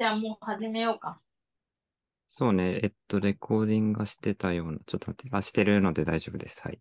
[0.00, 1.20] じゃあもう始めようか。
[2.26, 2.80] そうね。
[2.82, 4.78] えっと、レコーディングがしてたような。
[4.86, 5.36] ちょっと待って。
[5.36, 6.62] あ、してるので大丈夫です。
[6.62, 6.80] はい。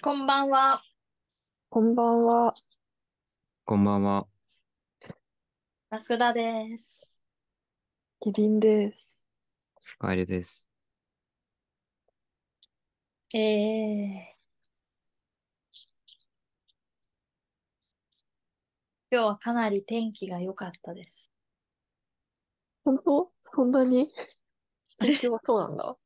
[0.00, 0.80] こんばんは。
[1.70, 2.54] こんばんは。
[3.64, 4.28] こんばんは。
[5.90, 7.16] ラクダです。
[8.20, 9.26] キリンです。
[9.82, 10.68] 深入りです。
[13.34, 14.33] えー、
[19.14, 21.32] 今日はかなり天気が良かったです。
[22.84, 23.30] 本当？
[23.44, 24.08] そんなに？
[25.00, 25.96] 東京はそうなんだ。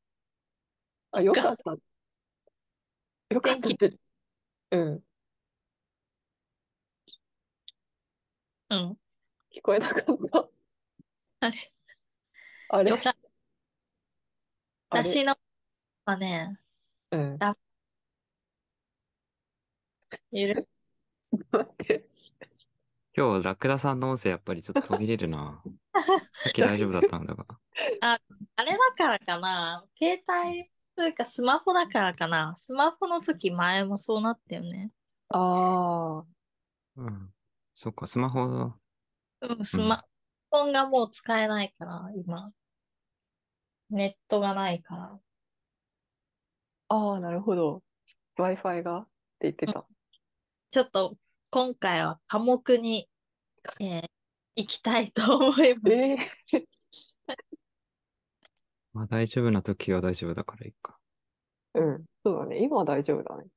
[1.13, 1.71] あ、よかった。
[3.31, 3.99] よかったって。
[4.73, 5.03] うん。
[8.69, 8.99] うん。
[9.55, 10.49] 聞こえなかった。
[11.41, 11.73] あれ
[12.69, 12.91] あれ？
[12.91, 13.17] よかった。
[14.91, 15.03] あれ？
[15.11, 15.35] 私の
[16.05, 16.61] はね、
[17.11, 17.39] うん。
[20.31, 20.69] ゆる、
[21.51, 22.18] 待って。
[23.19, 25.61] 今日、ラクダさんの音声やっぱりちょっと途切れるな。
[26.35, 27.47] さっき大丈夫だったんだが。
[28.01, 28.17] あ
[28.65, 34.93] れだからかな携帯というかスマホだからかなスマホの時前もそうなったよね。
[35.31, 36.25] ああ。
[36.95, 37.35] うん。
[37.75, 40.05] そっか、スマホ、うん、スマ
[40.53, 42.53] ホンがもう使えないから、今。
[43.91, 45.21] ネットがないから。
[46.91, 47.83] ああ、なるほど。
[48.37, 48.99] Wi-Fi が？
[48.99, 49.11] って
[49.41, 49.85] 言ってた。
[50.71, 51.17] ちょっと
[51.51, 53.09] 今回は科目に、
[53.81, 54.09] えー
[54.59, 55.93] 行きたいと思います。
[55.93, 56.17] え
[56.53, 56.67] え
[58.93, 60.99] まあ大丈夫な時は大丈夫だからいいか。
[61.75, 62.05] うん。
[62.25, 62.61] そうだね。
[62.61, 63.45] 今は大丈夫だね。
[63.45, 63.49] っ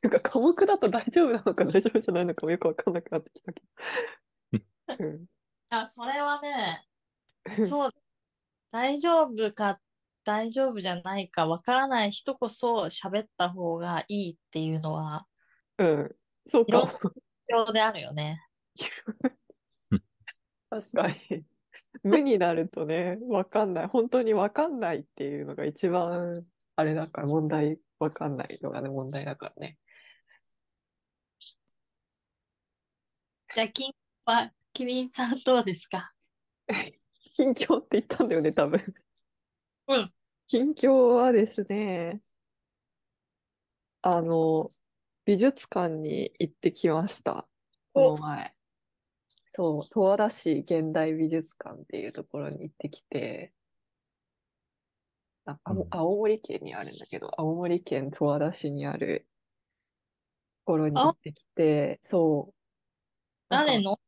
[0.00, 3.62] ていうか、科目だと大丈夫なのか大丈夫じゃないのかもよくわかんなくなってきたけ
[4.98, 5.04] ど。
[5.06, 5.26] うん。
[5.68, 6.86] あ、それはね、
[7.68, 7.90] そう、
[8.70, 9.80] 大丈夫か、
[10.24, 15.26] 大丈夫じゃないかわからない人こそ喋った方がいいっていうのは、
[15.78, 16.16] うん。
[16.46, 16.86] そうかも。
[16.86, 17.00] 必
[17.48, 18.40] 要であるよね。
[20.70, 21.44] 確かに。
[22.02, 23.86] 無になるとね、わかんない。
[23.86, 29.78] 本当にわかんないっていうのが一番、あれだから問題、わかんないのがね、問題だからね。
[33.54, 36.12] じゃあ、金は、キリンさんどうですか？
[37.34, 38.80] 近況って言ったんだよね、多分。
[39.92, 40.12] うん。
[40.48, 42.20] 近況はですね、
[44.00, 44.68] あの、
[45.24, 47.46] 美術館に行ってきました。
[47.92, 48.54] この前。
[49.46, 53.52] そう、十和田市現代美術館っていうところに行ってきて、
[55.44, 59.26] あ、あうん青森県にあるんだけど、青森県十和田市にある
[60.64, 62.54] ところに行ってきて、そ
[63.50, 63.54] う。
[63.54, 64.00] なんか誰の？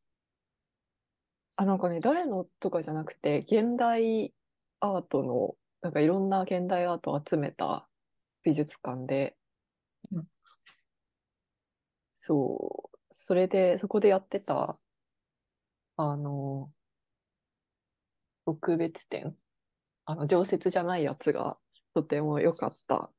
[1.57, 4.33] あ、なんかね、誰のとかじゃなくて、現代
[4.81, 7.87] アートの、なんかいろんな現代アートを集めた
[8.43, 9.37] 美術館で、
[10.11, 10.25] うん。
[12.15, 14.79] そう、それで、そこでやってた、
[15.99, 16.71] あの、
[18.47, 19.37] 特別展、
[20.07, 21.59] あの、常設じゃないやつが
[21.93, 23.11] とても良かった。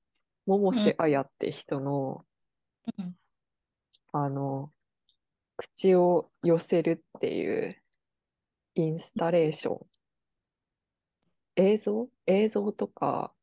[0.47, 2.25] 百瀬綾って人の、
[2.97, 3.15] うん。
[4.11, 4.71] あの、
[5.55, 7.79] 口を寄せるっていう
[8.73, 9.87] インスタレーション。
[11.55, 12.09] 映像？
[12.27, 13.33] 映像とか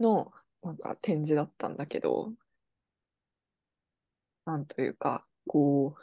[0.00, 0.32] の
[0.62, 2.32] なんか展示だったんだけど、
[4.44, 6.02] なんというか、こう、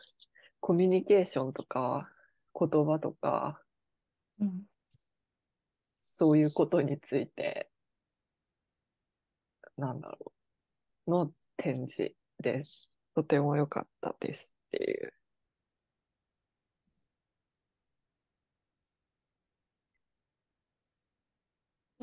[0.60, 2.10] コミュニケーションとか
[2.58, 3.62] 言葉とか、
[4.40, 4.64] うん
[5.96, 7.70] そういうことについて、
[9.78, 10.34] なんだろ
[11.08, 12.90] う、の展示です。
[13.16, 15.14] とても良かったですっていう。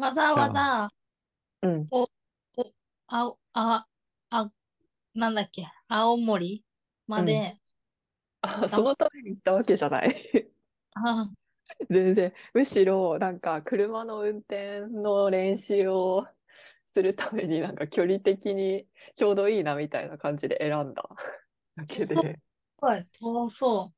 [0.01, 0.89] わざわざ、
[1.63, 1.89] うん。
[3.09, 3.87] あ、あ、
[4.31, 4.53] あ、
[5.15, 6.65] なんだっけ、青森
[7.07, 7.59] まで、
[8.41, 10.15] あ、そのために行ったわけじゃない。
[10.95, 11.31] あ、
[11.91, 12.33] 全然。
[12.55, 16.27] むしろ、なんか、車の運転の練習を
[16.87, 18.87] するために、なんか、距離的に
[19.17, 21.05] ちょうどいいな、みたいな感じで選んだ
[21.77, 22.15] だけで。
[22.41, 22.41] す
[22.79, 23.93] ごい、遠そ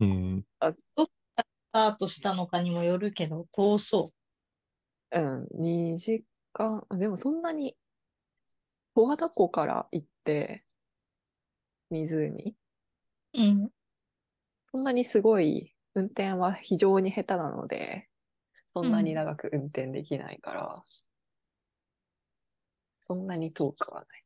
[0.00, 0.04] う。
[0.04, 0.42] えー、
[0.72, 1.08] ス
[1.72, 4.21] タートしたのかにもよるけど、遠そう
[5.20, 5.98] ん、2
[6.52, 7.76] 時間、あでもそんなに、
[8.94, 10.64] 十和田湖から行って、
[11.90, 12.56] 湖、
[13.34, 13.42] う。
[13.42, 13.70] うん。
[14.72, 18.08] そんなにすごい、運転は非常に下手なので、
[18.68, 20.82] そんなに長く運転できないから、
[23.00, 24.22] そんなに遠くはない。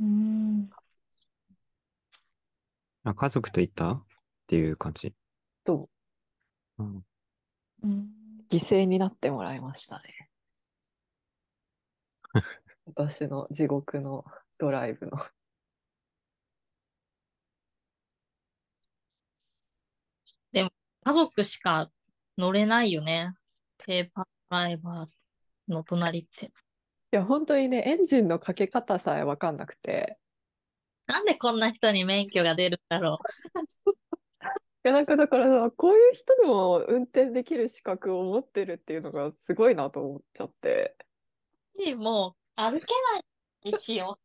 [0.00, 0.70] うん。
[3.04, 3.92] あ、家族と行った？
[3.92, 4.04] っ
[4.46, 5.14] ていう感じ？
[5.66, 5.88] そ
[6.78, 7.04] う、うん。
[7.82, 8.23] うん。
[8.54, 10.30] 犠牲になってもらいましたね。
[12.86, 14.24] 私の地獄の
[14.58, 15.18] ドライブの。
[20.52, 20.70] でも、
[21.02, 21.90] 家族しか
[22.38, 23.34] 乗れないよね。
[23.78, 26.46] ペーパードライバーの隣って。
[26.46, 26.50] い
[27.10, 30.16] や、本当にね、エンジンのかけ方さえ分かんなくて。
[31.06, 33.18] なんでこんな人に免許が出るんだろ
[33.84, 33.88] う。
[34.84, 40.96] や、なんかだからさ、こういう人でも運転できる資格を持ってるっていうのがすごいなと思っちゃって。
[41.92, 41.96] う。
[41.96, 43.24] もう歩けない
[43.62, 44.18] 一応。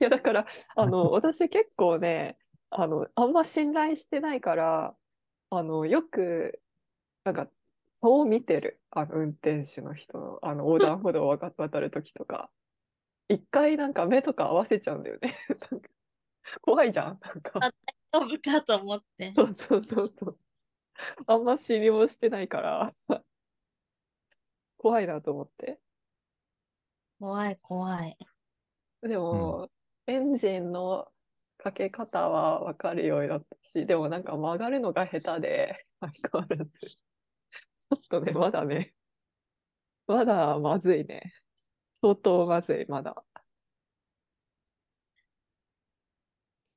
[0.00, 0.46] いや、だから、
[0.76, 2.38] あの、私結構ね、
[2.70, 4.96] あの、あんま信頼してないから、
[5.50, 6.60] あの、よく、
[7.24, 7.48] なんか、
[8.00, 12.50] 顔を見てる、あの、運転手の人の、あの、横断歩道を渡渡るときとか。
[13.28, 15.36] 一回なんか目とか合わせちゃうんだよね。
[16.60, 17.20] 怖いじゃん。
[17.20, 17.72] なんか。
[18.14, 19.32] 大丈夫かと思って。
[19.32, 20.38] そうそうそうそう。
[21.26, 22.94] あんま信用してないから、
[24.78, 25.80] 怖いなと思って。
[27.18, 28.16] 怖い怖い。
[29.02, 29.68] でも、
[30.06, 31.10] エンジンの
[31.58, 36.70] かけ方は分かるようになったし、でもなんか曲がるのが下手で、相変わらず。
[36.70, 38.94] ちょっとね、まだね、
[40.06, 41.32] まだまずいね。
[42.00, 43.24] 相当まずい、まだ。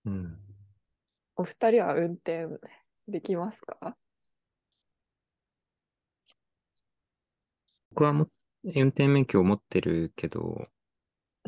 [0.05, 0.46] うん。
[1.37, 2.47] お二人は運転
[3.07, 3.97] できますか？
[7.89, 8.29] 僕はも
[8.63, 10.69] 運転免許を持ってるけど、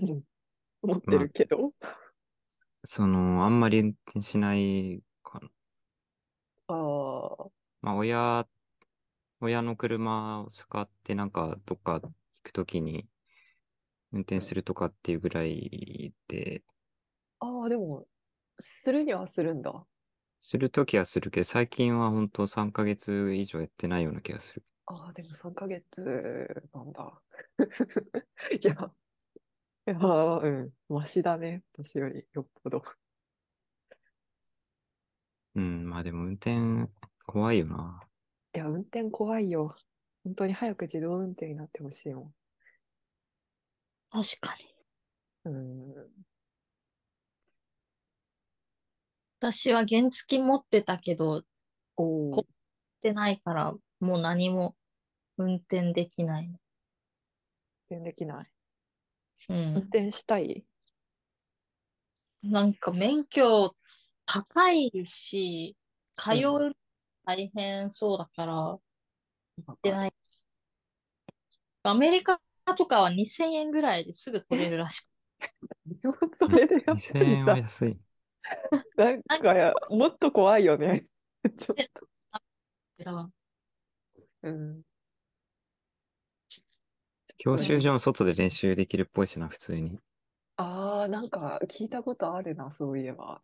[0.01, 0.23] う ん
[0.81, 1.73] 持ってるけど？
[2.83, 5.49] その、あんまり運転しないかな。
[6.67, 7.51] ああ、
[7.81, 8.47] まあ、親、
[9.41, 12.13] 親の車を使ってなんかどっか行
[12.43, 13.09] くときに
[14.11, 16.63] 運転するとかっていうぐらいで、
[17.39, 18.07] ああ、でも、
[18.59, 19.85] するにはするんだ。
[20.41, 24.63] するときはするけど、最近は本当3ヶ月以上やってないような気がする。
[24.85, 27.21] ああ、でも3ヶ月なんだ。
[28.61, 28.73] いや、
[29.87, 32.83] いやー、うん、マシだね、私よりよっぽど。
[35.55, 36.89] うん、まあでも運転
[37.25, 38.01] 怖いよな。
[38.53, 39.75] いや、運転怖いよ。
[40.23, 42.31] 本当に早く自動運転になってほしいも
[44.11, 44.65] 確かに。
[45.51, 45.93] ん。
[45.93, 46.28] うん。
[49.39, 51.43] 私は原付持ってたけど、
[51.97, 52.51] おこっ
[53.01, 54.75] てないから、もう何も
[55.37, 56.45] 運転できない。
[56.47, 56.59] 運
[57.99, 58.51] 転できない。
[59.49, 59.57] うん。
[59.73, 60.63] 運転したい？
[62.43, 63.75] なんか免許
[64.25, 65.77] 高いし、
[66.17, 66.35] 通う
[66.69, 66.75] う
[67.25, 68.81] 大変そうだから、行
[69.73, 70.13] ってない。
[71.83, 72.39] アメリカ
[72.77, 75.09] とかは2000円ぐらいですぐ取れるらしく
[76.39, 77.99] そ れでやっぱ2000円りさは、安い。
[78.97, 81.05] なんかや、もっと怖いよね。
[81.57, 81.77] ちょっ
[83.03, 83.31] と。
[84.43, 84.81] うん。
[87.37, 89.97] 教習所の外で練習できるっぽいしな、普通に。
[90.57, 93.41] ああ、なんか聞いたことあるな、そういえば。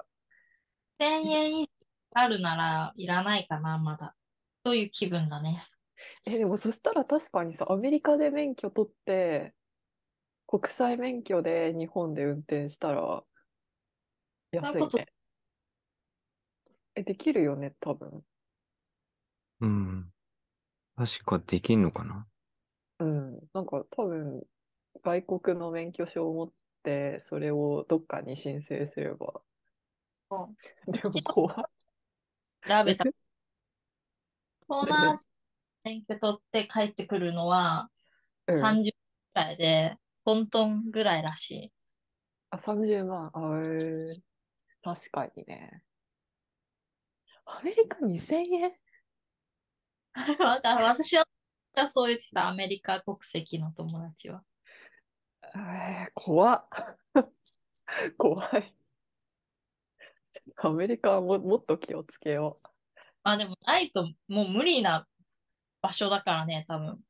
[0.99, 1.69] 1000円以上
[2.11, 4.15] あるならいらないかな、まだ。
[4.63, 5.63] という気分だね。
[6.25, 9.53] え、でもそしたら確かにさ、アメリカで免許取って、
[10.47, 13.23] 国際免許で日本で運転したら
[14.55, 15.07] 安いね。
[16.95, 18.23] え、できるよね、多分。
[19.59, 20.13] うん。
[20.97, 22.27] 確かできんのかな？
[22.99, 23.39] うん。
[23.53, 24.43] なんか多分、
[25.03, 26.53] 外国の免許証を持っ
[26.83, 29.41] て、それをどっかに申請すれば。
[30.29, 30.55] そ
[30.87, 31.55] でも怖い。
[32.67, 33.07] 調べた。
[34.67, 35.25] 東南アジ
[35.85, 37.89] ア免許取って帰ってくるのは
[38.47, 38.95] うん30
[39.33, 41.73] くらいで、トントンぐらいらしい。
[42.51, 43.31] あ、30万。
[43.33, 44.21] あ、えー
[44.85, 45.81] 確かにね。
[47.43, 48.71] アメリカ2000円？
[50.39, 51.25] わかる私は
[51.87, 54.43] そう言ってた、アメリカ国籍の友達は。
[55.55, 56.67] えー、怖っ。
[58.15, 58.75] 怖い。
[60.57, 62.67] アメリカはももっと気をつけよう。
[63.23, 65.07] まあでもないともう無理な
[65.81, 67.03] 場所だからね、多分。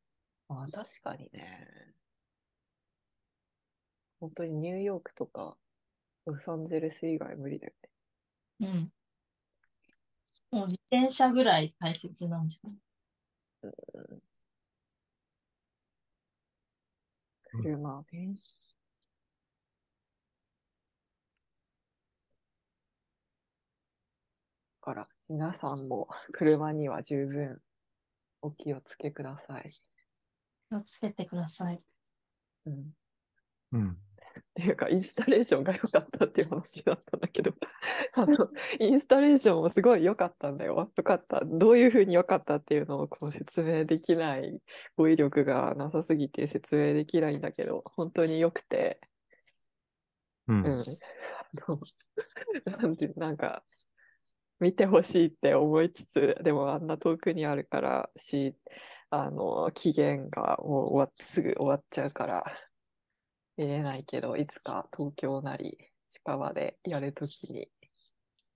[0.47, 1.93] あ、確かにね。
[4.21, 5.57] 本当にニューヨークとか
[6.25, 7.73] ロサンゼルス以外無理だよ
[8.59, 8.69] ね。
[10.51, 10.57] うん。
[10.57, 12.77] もう自転車ぐらい大切なんじゃない？
[17.63, 18.35] 車ね。
[24.81, 27.61] だから皆さんも車には十分
[28.41, 29.71] お気をつけください。
[30.69, 31.81] 気をつけてください。
[32.67, 32.95] うん。
[33.71, 34.04] うん。
[34.39, 37.53] っていうか、インスタレーションが良かったっていう話だったんだけど、
[38.13, 38.49] あの、
[38.79, 40.91] インスタレーションもすごい良かったんだよ。
[40.95, 41.41] 良かった。
[41.45, 44.61] どういうふうに良かったっていうのをこう説明できない、
[44.97, 48.99] 語彙力がなさすぎて説明できないんだけど、本当に良くて、
[50.47, 50.63] うん。
[50.63, 50.81] うん。
[50.81, 50.85] あ
[51.67, 51.79] の、
[52.77, 53.63] なんて、なんか、
[54.59, 58.55] 見てほしいって思いつつ、でもあんな遠くにあるからし、
[59.09, 62.45] あの、期限がもう終わってすぐ終わっちゃうから
[63.57, 65.77] 見れないけど、いつか東京なり
[66.09, 67.69] 近場でやるときに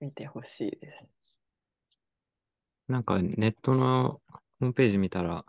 [0.00, 1.04] 見てほしいです。
[2.88, 5.44] なんかネットのホームページ見たら、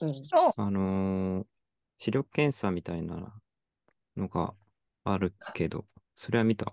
[0.00, 0.22] うん。
[0.56, 1.46] あのー
[2.00, 3.40] 視力検査みたいな
[4.16, 4.54] のが
[5.02, 6.72] あるけど、それは見た？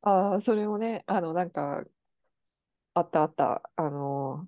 [0.00, 1.84] ああ、それもね、あの、なんか、
[2.94, 4.46] あったあった、あの、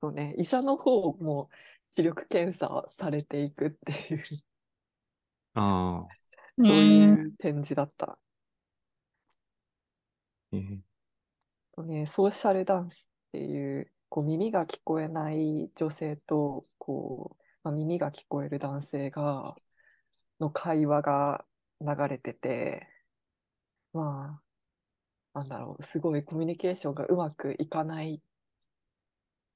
[0.00, 1.50] そうね、医者の方も
[1.88, 4.24] 視力検査されていくっていう、
[5.56, 6.14] ああ、
[6.62, 8.18] そういう展示だった。
[10.52, 10.80] えー
[11.74, 19.54] とね、ソーシャルダンスっていう、こう耳が聞こえない女性と、こう、まあ、耳が聞こえる男性が、
[20.40, 21.46] の会話が
[21.80, 22.88] 流れてて、
[23.92, 24.40] ま
[25.34, 28.22] あ、なんだろう、すごいコミュニケーションがうまくいかない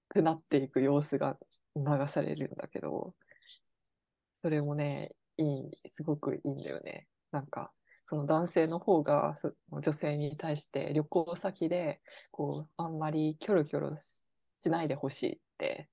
[0.08, 1.38] くなっていく様子が
[1.76, 3.14] 流されるんだけど、
[4.42, 5.44] それもね、い
[5.84, 7.08] い、すごくいいんだよね。
[7.32, 7.72] なんか、
[8.06, 9.36] その男性の方が
[9.70, 14.22] 女性に対して旅行先で、こう、あんまりキョロキョロし
[14.62, 15.88] しないでほしいって、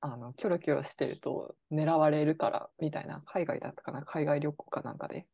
[0.00, 5.28] あの、キョロキョロしてると狙われるから、みたいな、海外だったかな、海外旅行かなんかで、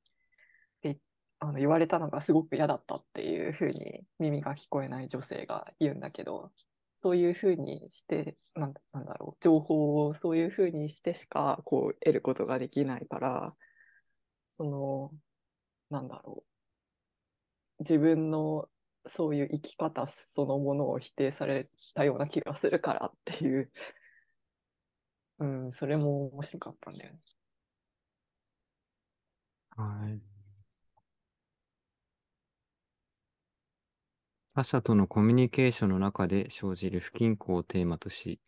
[0.83, 0.99] で、
[1.39, 6.53] あの、言われたのがすごく嫌だったっていうふうに耳が聞こえない女性が言うんだけど、
[6.99, 13.55] そういうふうにして、なんなんだろう、情報をそういうふうにしてしか、こう、得ることができないから、
[14.49, 15.13] その、
[15.91, 16.45] なんだろ
[17.81, 18.69] う、自分の
[19.07, 23.71] そういう生き方そのものを否定されたような気がするからっていう、
[25.39, 27.19] うん、それも面白かったんだよね。
[29.77, 30.28] はい。
[34.59, 38.41] 他者とのコミュニケーションの中で生じる不均衡をテーマとし、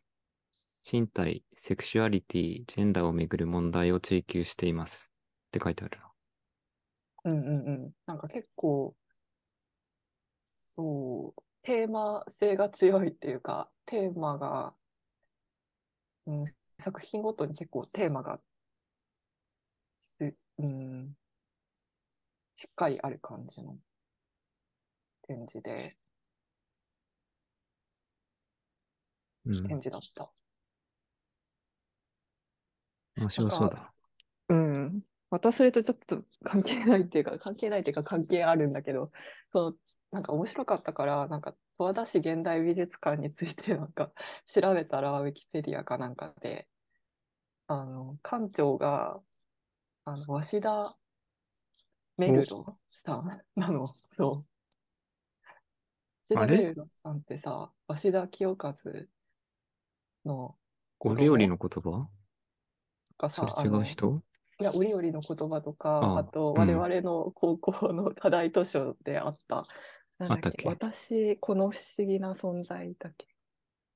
[0.84, 5.12] 身体、セクシュアリティ、ジェンダーをめぐる問題を追求しています。
[5.46, 6.10] って書いてあるな。
[7.26, 7.92] うんうんうん。
[8.06, 8.96] なんか結構、
[10.74, 14.74] そう、テーマ性が強いっていうか、テーマが、
[16.26, 16.44] うん、
[16.80, 18.40] 作品ごとに結構テーマが、
[20.58, 21.14] うん、
[22.56, 23.78] しっかりある感じの
[25.30, 26.00] 展示で、うん。
[29.44, 30.30] 展示だった。
[33.16, 33.92] 面白そうだ。
[34.48, 35.02] うん。
[35.30, 39.12] またそれとちょっと関係ないっていうか、関係ないっていうか関係あるんだけど、
[39.52, 39.74] その、
[40.10, 44.10] なんか面白かったから、なんか十和田市現代美術館についてなんか
[44.46, 46.68] 調べたら、ウィキペディアかなんかで、
[47.68, 49.20] あの、館長が、
[50.04, 50.96] あの、鷲田
[52.16, 54.46] メルロさんなの、そう。
[56.24, 58.74] 鷲田メルロさんってさ、鷲田清和
[60.24, 60.56] の
[61.00, 62.08] お料理の言葉？
[63.18, 64.22] がさ、それ違う人？
[64.60, 69.66] いや、折々の言葉とか、あと、うん我々の高校の課題図書であった、
[70.18, 73.26] なんだっけ、私、この不思議な存在だっけ。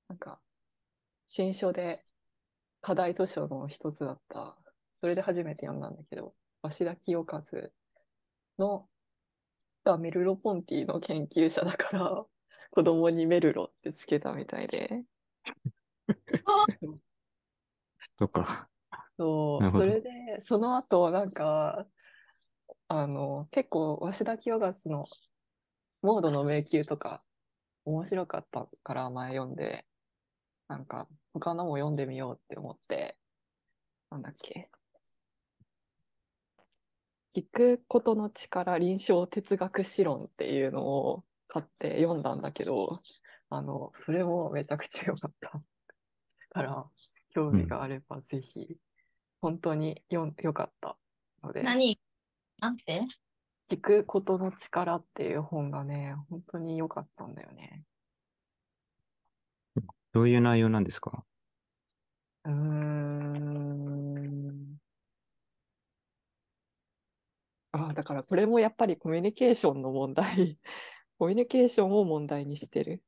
[0.09, 0.41] なんか、
[1.27, 2.03] 新書で
[2.81, 4.57] 課題図書の一つだった。
[4.95, 7.43] それで初めて読んだんだけど、鷲田清和
[8.59, 8.89] の、
[9.85, 12.25] がメルロポンティの研究者だから、
[12.71, 15.05] 子供にメルロってつけたみたいで。
[18.17, 18.69] とか。
[19.17, 21.87] そう、それで、その後、なんか、
[22.89, 25.07] あの、結構、鷲田清和の
[26.03, 27.25] モードの迷宮とか、
[27.85, 29.87] 面白かったから前読んで、
[30.69, 33.17] なんか、他のも読んでみようって思って、
[34.11, 34.69] なんだっけ。
[37.35, 43.01] 聞くことの力臨床哲学史論っていうのを買って読んだんだけど、
[43.51, 45.61] あの、それもめちゃくちゃ良かった
[46.55, 46.87] から、
[47.31, 48.79] 興味があればぜひ、
[49.41, 50.97] 本当によん良かった
[51.43, 51.99] ので、何？
[52.61, 53.03] なんて？
[53.69, 57.83] 聞くことの力っていう本がね、本当に良かったんだよね。
[60.13, 61.25] どういう内容なんですか？
[62.45, 64.15] うーん。
[67.73, 70.61] あだからこれもやっぱりコミュニケーションの問題、
[71.19, 73.03] コミュニケーションを問題にしてる。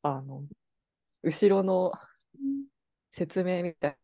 [0.00, 0.46] あの、
[1.22, 1.92] 後ろの
[3.16, 3.96] 説明みたい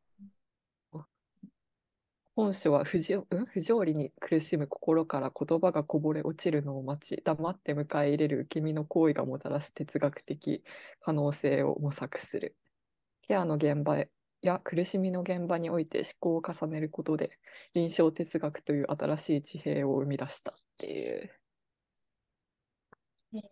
[2.35, 3.45] 本書は不条、うん？
[3.45, 10.64] 不条理に苦しむ心から言葉がこぼれ落ちるのを待ち、黙って迎え入れる受け身の行為がもたらす哲学的
[11.00, 12.57] 可能性を模索する。
[13.21, 14.02] ケアの現場
[14.40, 17.38] や苦しみの現場において思考を重ねることで、
[17.75, 21.31] 臨床哲学という新しい地平を生み出したっていう、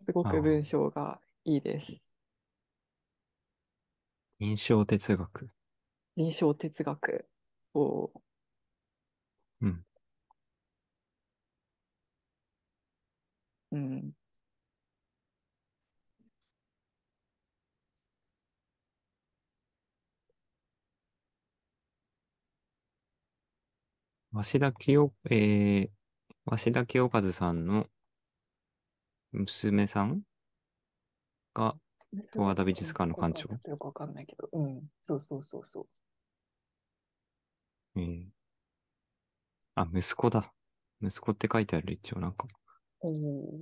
[0.00, 2.19] すごく文章がいいです。
[4.40, 5.50] 印象哲学。
[6.16, 7.28] 臨床哲学。
[7.74, 8.10] そ
[9.60, 9.66] う。
[9.66, 9.84] うん。
[13.72, 14.12] うん。
[24.32, 25.90] 鷲田清、えー、
[26.46, 27.86] 鷲田清和さんの
[29.32, 30.22] 娘さん
[31.54, 31.76] が、
[32.12, 33.70] 十和田美術館の館長？
[33.70, 34.48] よくわかんないけど。
[34.52, 34.82] うん。
[35.00, 35.86] そうそうそうそう。
[38.00, 38.26] えー、
[39.76, 40.52] あ、息子だ。
[41.02, 42.46] 息子って書いてある、一応なんか。
[43.00, 43.60] おお。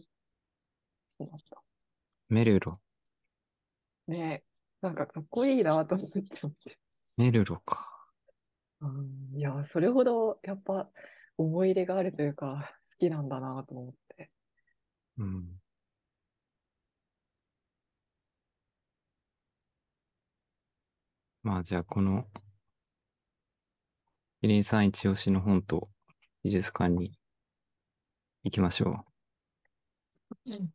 [1.09, 1.63] そうなんだ。
[2.29, 2.81] メルロ。
[4.07, 4.43] ね
[4.81, 6.79] なんかかっこいいなと思っちゃって。
[7.17, 7.87] メルロか。
[8.81, 10.89] うん、いや、それほどやっぱ
[11.37, 14.31] 思い入れがあるというか、好きなんだなと思って。
[15.19, 15.61] うん。
[21.49, 22.27] まあじゃあこの、
[24.43, 25.89] キリンさん一押しの本と
[26.45, 27.13] 美術館に
[28.45, 29.07] 行きましょ
[30.45, 30.71] うん。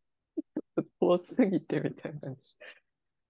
[1.00, 2.32] 遠すぎてみたいな。
[2.32, 2.38] う。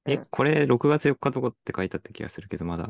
[0.05, 2.89] え、これ6月4日とかって書いてあった気がするけど、まだ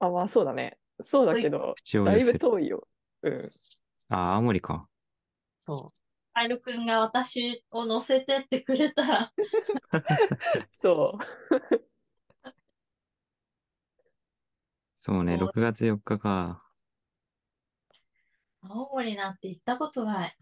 [0.00, 0.76] あ、まあそうだね。
[1.00, 2.36] そうだけど、だいぶ。
[2.36, 2.88] 遠いよ。
[3.22, 3.50] うん。
[4.08, 4.88] あ、青森か。
[5.60, 5.92] そ
[6.34, 9.42] カイルくんが私を乗せてってくれたら、う。
[10.74, 11.86] そう。
[15.06, 16.64] そうね、そう6月4日か。
[18.60, 20.36] 青森なんて行ったことない。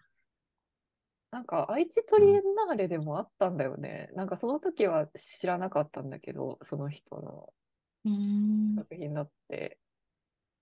[1.31, 4.09] なんか愛知トリエンナーレでもあったんだよね。
[4.15, 7.53] なんかその時は知らなかったんだけど、その人の。
[8.79, 9.79] 作品だって、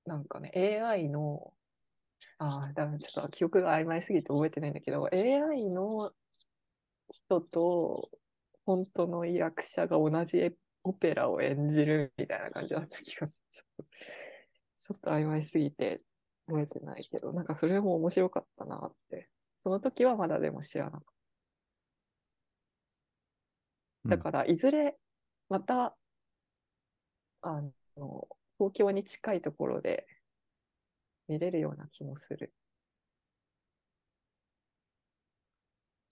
[0.05, 1.53] なんかね、AI の、
[2.39, 6.11] ああ、だめ、ちょっと記憶が曖昧すぎて覚えてないんだけど、AI の
[7.13, 8.11] 人と
[8.67, 10.53] 本当の役者が同じ
[10.85, 13.47] オペラを演じるみたいな感じだった気がする。
[13.51, 13.97] ちょっと、
[14.79, 16.03] ちょっと曖昧すぎて
[16.47, 19.29] 覚えてないけど、なんかそれも面白かったなって。
[19.65, 21.01] その時はまだでも知らなかっ
[24.05, 24.17] うんた。
[24.17, 24.97] だから、いずれ
[25.49, 25.97] また、
[27.43, 27.63] あ
[27.97, 30.07] の、東京に近いところで
[31.27, 32.53] 見れるような気もする。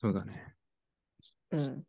[0.00, 0.54] そうだね。
[1.50, 1.84] うん。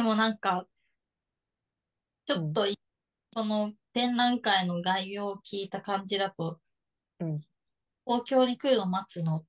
[0.00, 0.66] でもなんか、
[2.24, 2.78] ちょっとい、
[3.34, 6.58] その展覧会の概要を聞いた感じだと、
[7.18, 7.40] うん。
[8.06, 9.44] 東京に来るの待つの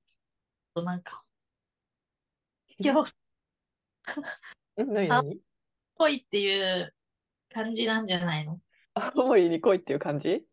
[0.74, 1.24] となんか、
[2.78, 3.14] 今日
[4.76, 5.40] え、何あ何
[5.96, 6.94] 来いっていう
[7.48, 8.60] 感じなんじゃないの？
[8.92, 10.44] 青森に来いっていう感じ？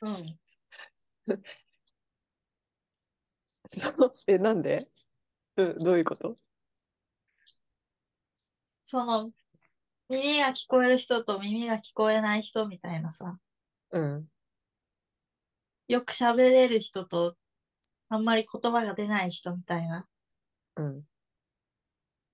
[0.00, 0.36] うん。
[3.68, 4.88] そう、え、なんで？
[5.54, 6.36] どどういうこと？
[8.86, 9.30] その、
[10.08, 13.38] 耳が聞こえる人と耳が聞こえない人みたいなさ、
[13.90, 14.26] うん。
[15.88, 17.36] よく喋れる人と、
[18.08, 20.06] あんまり言葉が出ない人みたいな。
[20.76, 21.02] うん。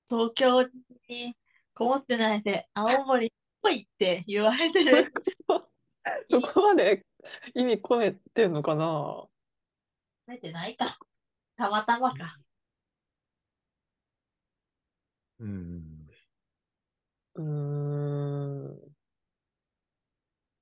[0.09, 0.69] 東京
[1.09, 1.37] に
[1.75, 5.13] こもってないで、青森に来いって言われてる。
[6.31, 7.07] そこまで
[7.55, 9.25] 意味込めてんのかな？
[10.27, 10.99] 出てないか。
[11.57, 12.39] たまたまか。
[15.39, 15.90] うん。
[17.35, 18.91] うーん。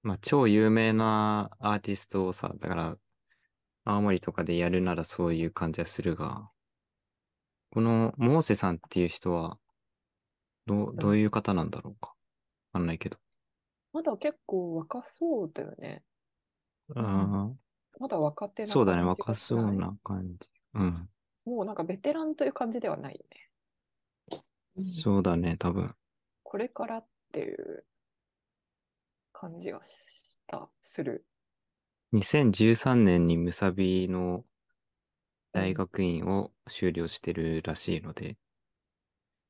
[0.03, 2.99] まあ、超有名なアーティストをさ、だから、
[3.85, 6.51] 青森とかでやるならそういう感じはするが、
[7.71, 9.59] このモーセさんっていう人は、
[10.67, 12.11] どう、どういう方なんだろうか？
[12.11, 12.15] わ
[12.75, 13.19] かんないけど。
[13.93, 16.03] まだ結構若そうだよね。
[16.95, 17.51] あ
[17.99, 20.49] まだ若手あ、なそうだね、感じが若そうな感じ。
[20.75, 21.09] うん。
[21.45, 23.51] もうなんかベテランという感じではないよね。
[25.03, 25.95] そうだね、多分。
[26.51, 27.85] これからっていう
[29.35, 31.27] 感じがした、する。
[32.15, 34.47] 2013年にムサビの
[35.53, 38.39] 大学院を修了してるらしいので、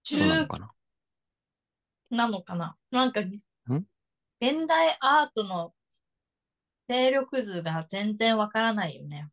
[0.02, 0.72] そうなの中かな？
[2.10, 2.76] なのかな？
[2.90, 5.72] なんか、現代アートの
[6.88, 9.28] 勢力図が全然わからないよね。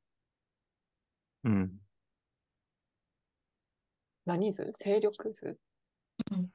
[1.43, 1.71] うん。
[4.23, 4.71] 何図？
[4.77, 5.57] 勢力図？
[6.31, 6.51] うん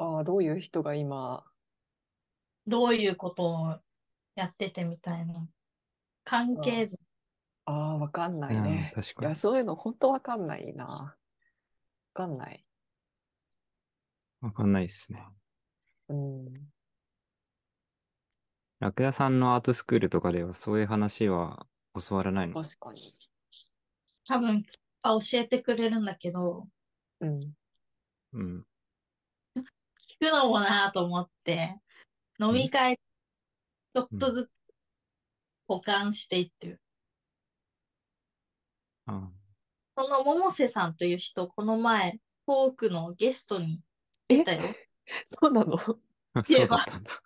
[0.00, 1.44] ああ、どういう人が今、
[2.66, 3.80] どういうことを
[4.34, 5.48] やっててみたいな。
[6.24, 6.98] 関係図。
[7.64, 8.92] ああ、わかんないね。
[8.94, 10.86] うん確かにいや、そういうの本当わかんないな。
[10.86, 11.16] わ
[12.14, 12.64] かんない。
[14.42, 15.26] わかんないですね。
[16.08, 16.70] うん。
[18.80, 21.66] ラクダさんのアートスクールとかではそういう話は
[22.08, 22.54] 教わらないの？
[22.62, 23.14] 確かに。
[24.26, 24.64] 多分、
[25.02, 26.68] あ教えてくれるんだけど、
[27.20, 27.54] うん。
[28.32, 28.64] うん。
[30.20, 31.80] 聞くのもなと思って、
[32.38, 34.50] 飲み会、ちょっとずつ
[35.66, 36.82] 保管していってる。
[39.06, 39.30] あ
[39.96, 43.80] その百瀬さんという人、この前、トークのゲストに
[44.28, 44.62] 出たよ。
[45.24, 45.76] そうなの？
[46.44, 47.22] そうだったんだ。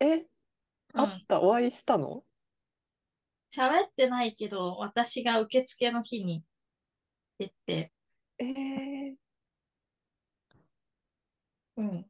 [0.00, 0.26] え、うん。
[0.94, 1.26] あっ。
[1.26, 2.24] た、お会いしたの？
[3.50, 6.44] 喋ってないけど、私が受付の日に
[7.38, 7.92] 出て、
[8.38, 9.14] えー、
[11.76, 12.06] うん。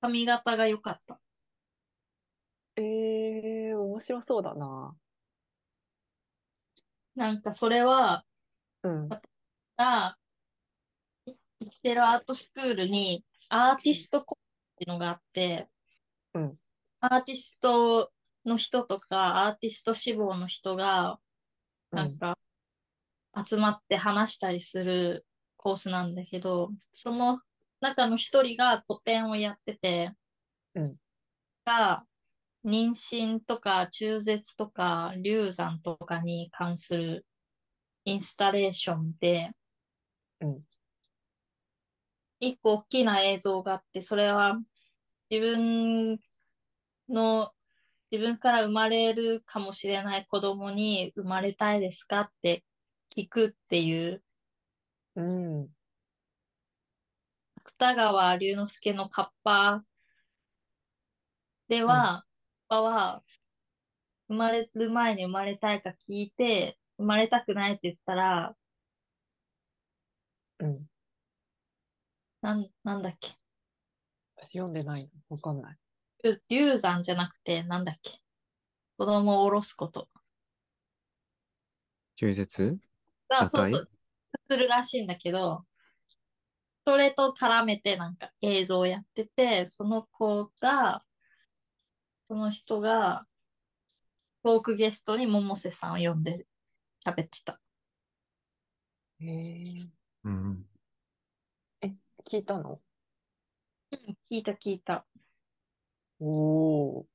[0.00, 1.20] 髪型が良かった。
[2.76, 4.94] えー、面白そうだな。
[7.14, 8.24] なんかそれは、
[8.82, 9.08] うん。
[9.08, 10.16] が、
[11.26, 11.36] 行
[11.66, 15.68] ってるアートスクールにアーティストコースっていうのがあって、
[16.34, 16.56] うん
[17.02, 18.12] アーティスト
[18.44, 21.18] の人とか、アーティスト志望の人が、
[21.92, 22.38] なんか、
[23.46, 25.24] 集まって話したりする
[25.56, 27.40] コースなんだけど、その
[27.80, 30.12] 中の一人が個展をやってて、
[30.74, 30.96] うん
[31.64, 32.04] が、
[32.64, 37.26] 妊娠とか中絶とか流産とかに関する
[38.04, 39.52] インスタレーションで、
[40.40, 40.64] うん
[42.40, 44.58] 一個大きな映像があって、それは
[45.30, 46.18] 自分
[47.08, 47.52] の、
[48.10, 52.64] 自分から生まれるかもしれない子供に生まれたいですかって
[53.14, 54.24] 聞くっていう、
[55.16, 55.68] うん。
[57.80, 59.82] 芥川龍之介のカッパ
[61.66, 62.26] では、
[62.68, 63.22] カッパは、
[64.28, 68.54] 生まれる前に生まれたいか聞いて、生まれたくないって言ったら、
[70.58, 70.86] うん。
[72.42, 73.30] なん、なんだっけ？
[74.36, 75.08] 私読んでないの。
[75.30, 75.78] わかんない。
[76.22, 78.20] 流流産じゃなくて、なんだっけ？
[78.98, 80.10] 子供を下ろすこと。
[82.16, 82.78] 中絶
[83.30, 83.88] が、堕胎そうそう、
[84.50, 85.64] するらしいんだけど、
[86.90, 91.04] それと絡めてなんか映像をやってて、その子が、
[92.26, 93.28] その人が、
[94.42, 96.48] トークゲストに百瀬さんを呼んで
[97.06, 97.60] 喋ってた。
[99.20, 99.88] えー、
[100.24, 100.64] うん。
[102.28, 102.80] 聞いたの？
[103.92, 105.06] うん聞いた聞いた。
[106.18, 106.26] お
[107.02, 107.06] お。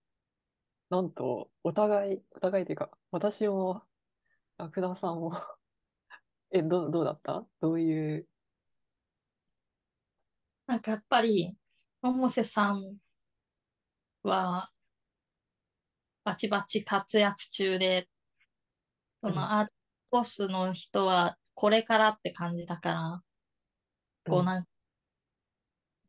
[0.89, 3.83] なんと、お互い、お互いっていうか、私も、
[4.57, 5.33] ラクダさんも
[6.51, 7.45] え、どう、どうだった？
[7.59, 8.29] どういう、
[10.67, 11.55] なんかやっぱり、
[12.03, 12.97] 百瀬さん
[14.23, 14.69] は、
[16.25, 18.09] バチバチ活躍中で、
[19.21, 19.73] そうんのアート
[20.09, 23.23] コースの人はこれからって感じだから、
[24.27, 24.69] こううんなんか、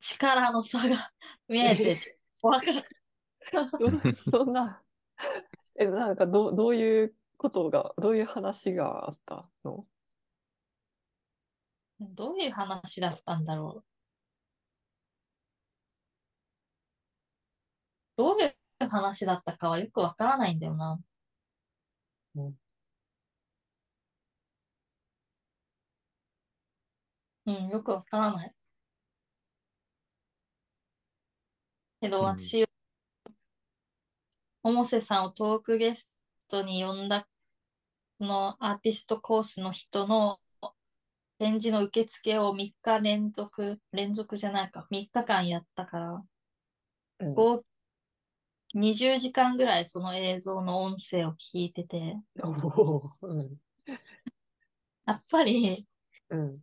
[0.00, 1.12] 力の差が
[1.48, 2.88] 見えて、 ちょっとわかる。
[3.76, 4.82] そそんな、
[5.76, 9.86] え、なんかどう、どういうことが、どういう話があったの？
[12.00, 13.95] どういう話だったんだろう。
[18.16, 21.00] どういう話だったかはよくわからないんだよな。
[22.34, 22.54] うん。
[27.46, 28.54] うん、よくわからない。
[32.00, 32.26] けど、うん。
[32.26, 32.66] 私、
[34.62, 36.08] 百瀬さんをトークゲス
[36.48, 37.28] トに呼んだ、
[38.18, 40.40] そのアーティストコースの人の
[41.38, 46.24] 展示の受付を3日連続、連続じゃないか、3日間やったから、
[47.20, 47.34] うん。
[47.34, 47.62] 合
[48.76, 52.18] 20時間ぐらいその映像の音声を聞いてて、
[53.22, 53.56] うん、
[55.06, 55.86] やっぱり、
[56.28, 56.58] うん、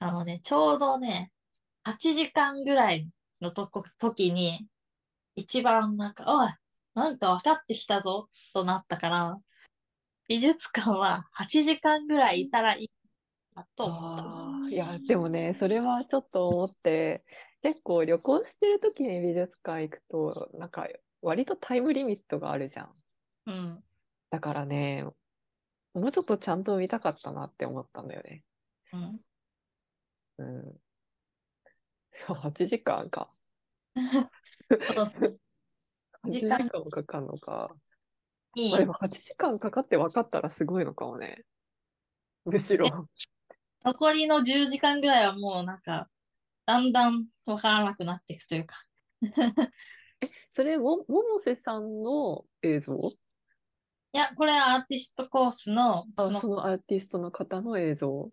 [0.00, 1.30] あのね、ちょうどね、
[1.84, 3.08] 8時間ぐらい
[3.40, 4.66] のとこ、時に、
[5.36, 6.48] 一番なんか、おい、
[6.94, 9.38] なんか分かってきたぞ、となったから、
[10.28, 12.90] 美術館は8時間ぐらいいたらいい
[13.54, 14.74] なと思った。
[14.74, 17.24] いや、でもね、それはちょっと思って、
[17.66, 20.86] 結構旅行してる時に美術館行くと、なんか
[21.20, 22.92] 割とタイムリミットがあるじゃん。
[23.46, 23.84] うん。
[24.30, 25.02] だからね、
[25.92, 28.44] もうちょっとちゃんと見たかったなって思ったんだよね。
[28.92, 29.20] うん。
[30.38, 30.80] うん。
[32.28, 33.28] 8時間か。
[34.70, 35.40] そうそう
[36.22, 37.74] 8時 時間間もかかるのか。
[38.54, 41.44] にまあ、でも8時間かかって分かったらすごいのかもね。
[42.44, 43.08] むしろ。
[43.84, 46.08] 残りの10時間ぐらいはもうなんか、
[46.66, 48.76] だんだん分からなくなっていくというか、
[50.50, 53.12] それも、百瀬さんの映像？
[54.12, 58.30] いや、これはアーティストコースの、あ、そのそのアーティストの方の映像？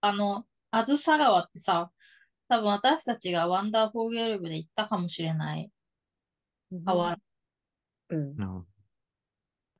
[0.00, 1.90] あの、あずさ川ってさ、
[2.48, 5.70] 多分私たちがワンダーフォーゲル部で行ったかもしれない
[6.70, 6.84] うん。
[8.08, 8.66] うん。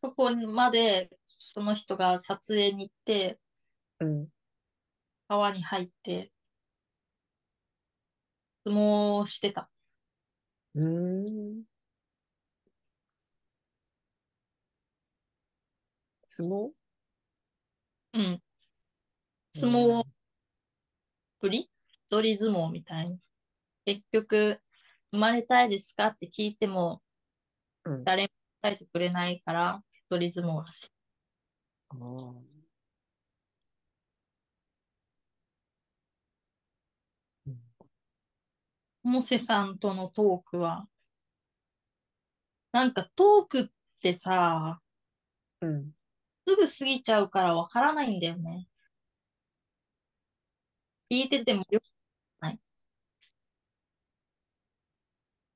[0.03, 3.39] そこまでその人が撮影に行って、
[4.01, 4.27] うん。
[5.29, 6.33] 川に入って、
[8.67, 9.71] 相撲をしてた。
[10.75, 11.63] うーん。
[16.27, 16.71] 相撲
[18.15, 18.43] うん。
[19.53, 20.03] 相撲
[21.41, 21.71] ぶり？
[22.11, 23.21] 一人相撲みたいに。
[23.85, 24.61] 結局、
[25.13, 27.03] 生まれたいですかって聞いても、
[27.85, 28.05] うん。
[28.05, 28.29] 誰も
[28.63, 30.91] 答えてくれないから、一人相撲らしい。
[31.91, 31.97] ああ。
[37.47, 37.61] うん
[39.07, 40.89] モセさんとのトークは、
[42.73, 43.67] なんかトークっ
[44.03, 44.81] てさ、
[45.61, 45.93] うん。
[46.47, 48.67] すぐ過ぎちゃうからわからないんだよね。
[51.09, 51.85] 聞いててもよく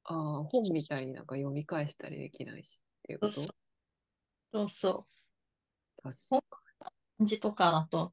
[0.04, 3.32] ああ、本みたいになんか読み返したりできないしっていうこと？
[3.32, 3.46] そう
[4.52, 6.42] そうそうそう。
[7.24, 8.12] 字とかだと、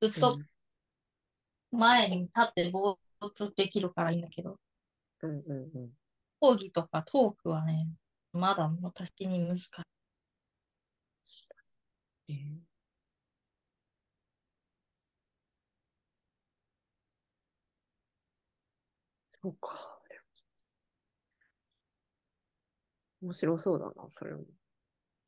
[0.00, 0.20] ずっに。
[0.20, 0.38] と
[1.70, 4.58] 前に立ってぼーっとできるからいいんだけど、
[5.22, 5.90] うんうんうんうん。
[6.40, 7.88] 講義とかトークはね、
[8.32, 9.70] まだ私に難し
[12.28, 12.32] い。
[12.32, 12.76] えー
[19.40, 19.96] そうか。
[23.22, 24.44] 面白そうだな、それも。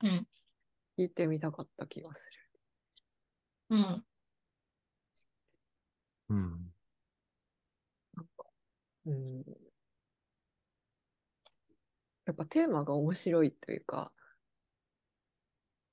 [0.03, 0.29] うん。
[0.98, 2.31] 聞いてみたかった気がす
[3.70, 4.05] うん。
[6.29, 6.72] うん。
[9.09, 9.44] うん。
[12.27, 14.12] やっぱテーマが面白いというか、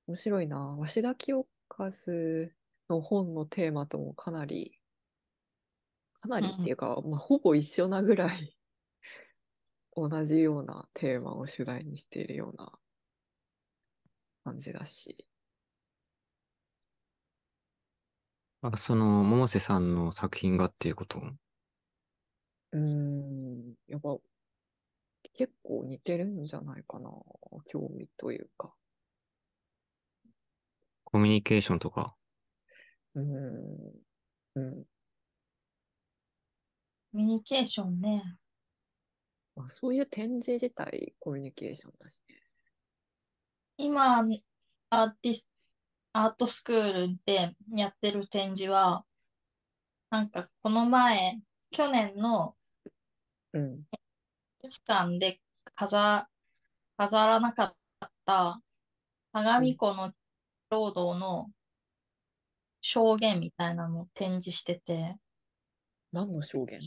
[0.07, 0.75] 面白いな。
[0.77, 1.91] 鷲田清和
[2.89, 4.77] の本のテーマともかなり、
[6.21, 8.57] かなりっていうか、まあ、ほぼ一緒なぐらい
[9.95, 12.77] 同じようなテーマを主題にしているような
[14.43, 15.25] 感じだし。
[18.61, 21.21] あ、その、百瀬さんの作品がっていうこと
[22.75, 24.17] うーん、やっぱ
[25.33, 27.09] 結構似てるんじゃないかな。
[27.67, 28.73] 興味というか。
[31.05, 32.15] コミュニケーションとか？
[33.15, 33.25] うーん、
[34.55, 34.83] うん。
[37.13, 38.37] コミュニケーションね。
[39.55, 42.35] まあ、そういう展示自体コミュニケーションだしね。
[43.77, 44.19] 今、
[44.89, 45.49] アーティス
[46.11, 49.05] アートスクールでやってる展示は、
[50.09, 51.39] なんかこの前、
[51.71, 52.54] 去年の
[53.55, 53.77] うん、
[54.61, 55.39] 美術館で
[55.75, 56.27] 飾、
[56.97, 57.63] 飾らなか
[58.05, 58.61] った
[59.31, 60.11] 相模湖の
[60.69, 61.47] 労働の
[62.81, 65.15] 証言みたいなのを展示してて、
[66.11, 66.81] 何の証言？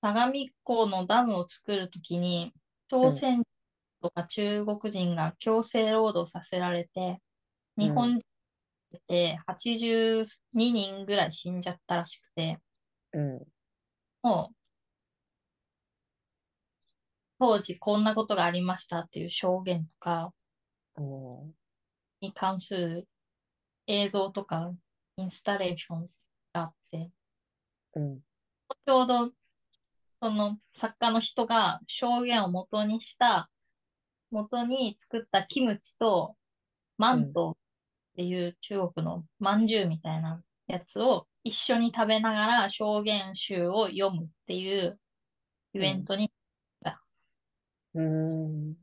[0.00, 0.32] 相模
[0.64, 2.52] 湖のダムを作るときに、
[2.88, 3.44] 朝鮮人
[4.00, 7.20] とか中国人が強制労働させられて、
[7.76, 8.20] 日本人
[9.08, 12.58] で82人ぐらい死んじゃったらしくて、
[13.12, 13.42] うん、
[14.22, 14.54] もう、
[17.38, 20.32] 当時こんなことがありましたっていう証言とか
[22.20, 23.08] に関する
[23.86, 24.72] 映像とか
[25.16, 26.08] インスタレーション
[26.52, 27.10] があって、
[27.94, 29.30] うん、ちょうど
[30.20, 33.48] その作家の人が証言を元にした、
[34.32, 36.34] 元に作ったキムチと
[36.96, 37.54] マントっ
[38.16, 44.98] ていう中国のまんじゅうみたいなやつを一緒に食べながら証言集を読むっていう
[45.72, 46.32] イベントに、
[47.94, 48.76] うーん、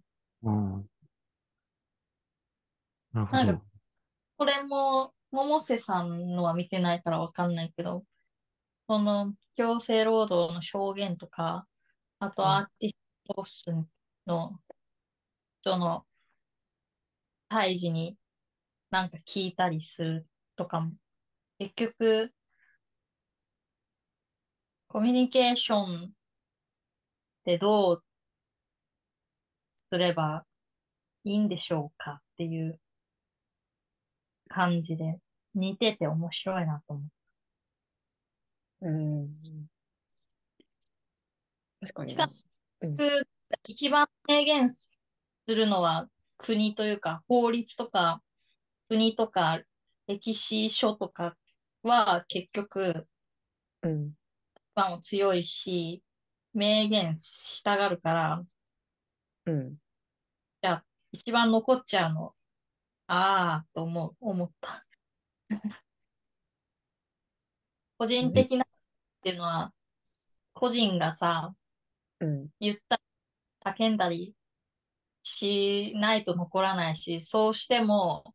[0.43, 0.89] うん。
[3.13, 3.65] なるほんか。
[4.37, 8.03] これも百瀬さんのは見てないからわかんないけど、
[8.87, 11.67] その強制労働の証言とか、
[12.19, 12.95] あとうんアーティス
[13.35, 13.65] トス
[14.25, 14.59] の
[15.61, 16.05] 人の
[17.49, 18.17] 対峙に
[18.91, 20.93] なんか聞いたりするとかも、
[21.59, 22.33] 結局、
[24.87, 26.11] コミュニケーションっ
[27.43, 28.03] てどう
[29.95, 30.43] すれば
[31.23, 32.77] いいんでしょうかっていう
[34.49, 35.19] 感じで
[35.53, 37.03] 似てて面白いなと思
[38.81, 38.89] う。
[38.89, 39.29] うん。
[41.79, 42.33] 確かにしかな。
[42.81, 43.27] うん、僕
[43.69, 44.91] 一番明言す
[45.47, 48.21] るのは国というか法律とか
[48.89, 49.61] 国とか
[50.07, 51.37] 歴史書とか
[51.83, 53.07] は結局
[53.81, 54.13] うん、一
[54.75, 56.03] 番強いし
[56.53, 58.45] 明言したがるから
[59.45, 59.77] うん。
[61.15, 62.35] 一番残っちゃうの。
[63.07, 64.15] ああと思う。
[64.19, 64.85] 思った。
[67.97, 68.67] 個人的なっ
[69.21, 69.73] ていうのは
[70.53, 71.55] 個人がさ
[72.21, 73.01] うん、言った
[73.65, 74.33] 叫んだり
[75.21, 78.33] しないと残らないし、そうしても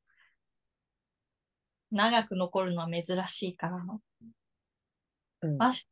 [1.90, 3.84] 長く残るのは珍しいから、
[5.42, 5.56] うん。
[5.56, 5.88] まし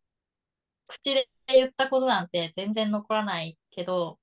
[0.86, 4.18] 口で言ったことなんて全然残らないけど、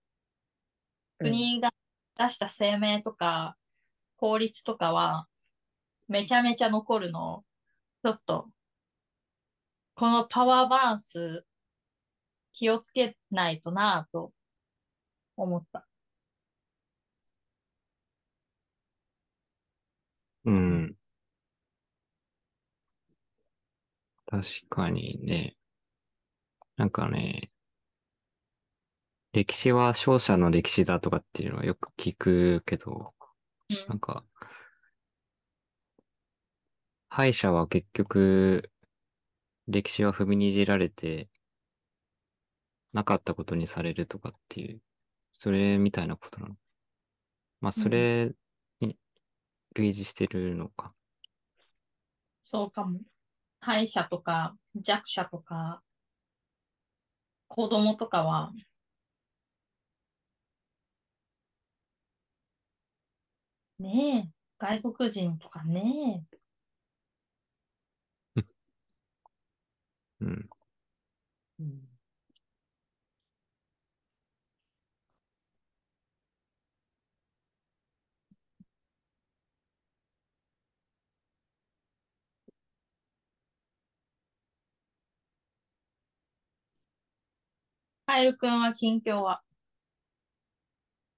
[1.20, 1.72] 国が
[2.18, 3.58] 出した声明とか
[4.18, 5.28] 法律とかは
[6.08, 7.44] めちゃめちゃ残るの、
[8.04, 8.50] ちょっと、
[9.96, 11.46] このパワーバランス
[12.54, 14.32] 気をつけないとなぁと
[15.38, 15.88] 思った。
[20.46, 20.96] うん。
[24.28, 25.56] 確かにね。
[26.78, 27.52] なんかね、
[29.36, 33.14] 歴史は勝者の歴史だとかっていうのはよく聞くけど、
[33.70, 34.24] うんなんか、
[37.10, 38.72] 敗者は結局、
[39.68, 41.28] 歴史は踏みにじられて、
[42.94, 44.80] なかったことにされるとかっていう、
[45.34, 46.56] それみたいなことなの。
[47.60, 48.32] まあ、それ
[48.80, 48.98] に
[49.74, 50.94] 類似してるのか。
[52.42, 53.02] そうかも。
[53.60, 55.82] 敗者とか弱者とか
[57.50, 58.54] 子供とかは
[63.86, 66.26] ねえ、外国人とかね。
[70.22, 70.50] うん。
[71.60, 71.88] うん。
[88.08, 89.44] カエル君は近況は？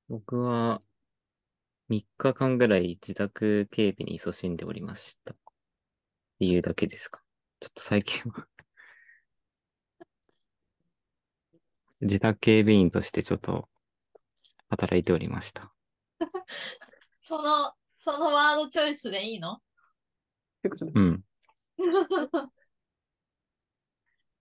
[0.09, 0.81] 僕は、
[1.89, 5.33] 3日間ぐらい自宅警備に勤しんでおりました。
[5.33, 5.37] っ
[6.39, 7.21] ていうだけですか。
[7.59, 8.45] ちょっと最近は
[12.01, 13.69] 自宅警備員としてちょっと
[14.69, 15.73] 働いておりました。
[17.21, 19.59] その、そのワードチョイスでいいの？
[20.93, 21.23] うん。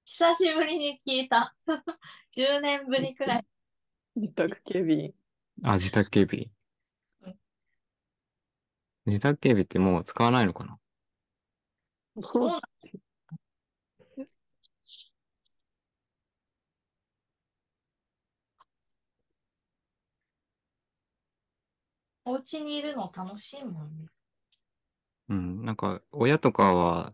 [0.04, 1.54] 久しぶりに聞いた。
[2.36, 3.46] 10年ぶりくらい。
[4.14, 5.14] 自宅警備員。
[5.62, 6.55] あ、自宅警備うん。
[9.06, 10.78] 自宅警備ってもう使わないのかな？
[12.22, 12.60] そう
[22.24, 24.08] お家にいるの楽しいもんね。
[25.28, 25.64] うん。
[25.64, 27.12] なんか、親とかは、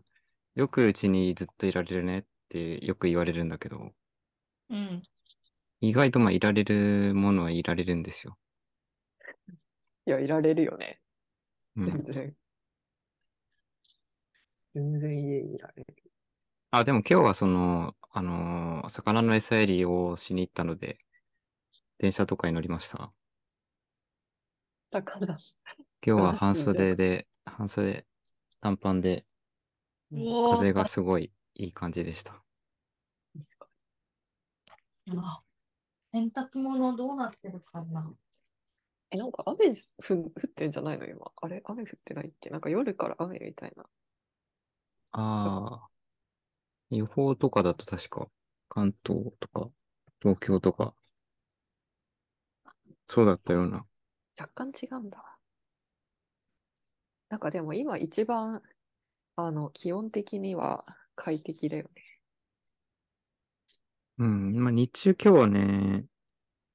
[0.55, 3.91] よくうちにずっといられるねってよく言われるんだけど、
[4.69, 5.03] うん。
[5.81, 8.37] 意外とまあいられるものはいられるんですよ。
[10.07, 11.02] いや、いられるよね。
[11.75, 12.03] うん全。
[12.03, 12.35] 然。
[14.75, 15.95] 全然家にいられる。
[16.71, 20.97] あ、でも今日はその、あのー魚の餌やりをしに行ったので、
[21.97, 23.11] 電車とかに乗りました。
[24.91, 25.37] だから、
[26.05, 28.05] 今日は半袖で、半袖、
[28.61, 29.25] 短パンで、
[30.49, 32.41] 風がすごいいい感じでした。
[33.33, 33.67] 確か
[35.07, 35.41] あ
[36.13, 38.13] 洗濯物どうなってるかな
[39.13, 39.71] え、なんか雨
[40.01, 41.05] ふん降ってんじゃないの？
[41.05, 41.31] 今。
[41.35, 41.61] あれ？
[41.65, 42.49] 雨降ってないっけ？
[42.49, 43.83] なんか夜から雨みたいな。
[45.11, 45.89] ああ、
[46.89, 48.27] 予報とかだと確か、
[48.69, 49.69] 関東とか、
[50.19, 50.95] 東京とか、
[53.05, 53.85] そうだったような。
[54.39, 55.23] 若干違うんだ。
[57.29, 58.63] なんかでも今一番、
[59.35, 60.83] あの、気温的には
[61.15, 62.03] 快適だよね。
[64.17, 66.05] うん、まあ日中今日はね、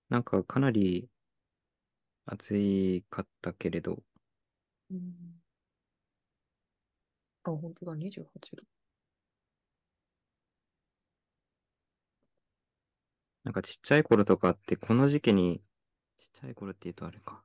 [0.08, 1.08] なんかかなり
[2.28, 4.04] 暑いかったけれど、
[4.90, 5.42] うん。
[7.42, 8.62] あ、本当だ、28度。
[13.44, 15.60] なんかちっちゃい頃とかって、この時期に、
[16.18, 17.42] ちっちゃい頃って言うとあれか。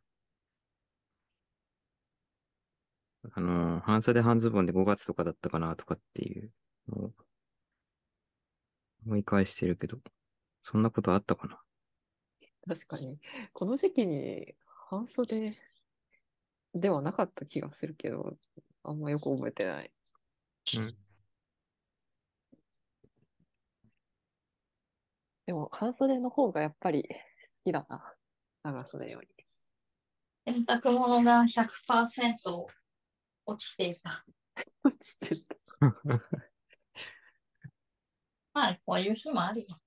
[3.33, 6.51] あのー、半袖半ズボンで5月とかだったかなとかっていう
[6.89, 7.13] のを
[9.05, 9.99] 思い返してるけど、
[10.61, 11.61] そんなことあったかな？
[12.67, 13.19] 確かに、
[13.53, 14.55] この時期に
[14.93, 15.57] 半袖
[16.75, 18.37] ではなかった気がするけど、
[18.83, 19.91] あんまよく覚えてない。
[20.77, 20.95] うん。
[25.47, 27.09] でも、半袖の方がやっぱり好
[27.65, 28.13] きだな。
[28.61, 29.27] 長袖より。
[30.45, 32.67] 洗濯物が100%
[33.47, 34.23] 落ちていた。
[34.83, 35.55] 落ちてた。
[38.53, 39.79] まあ、こういう日もあるよ。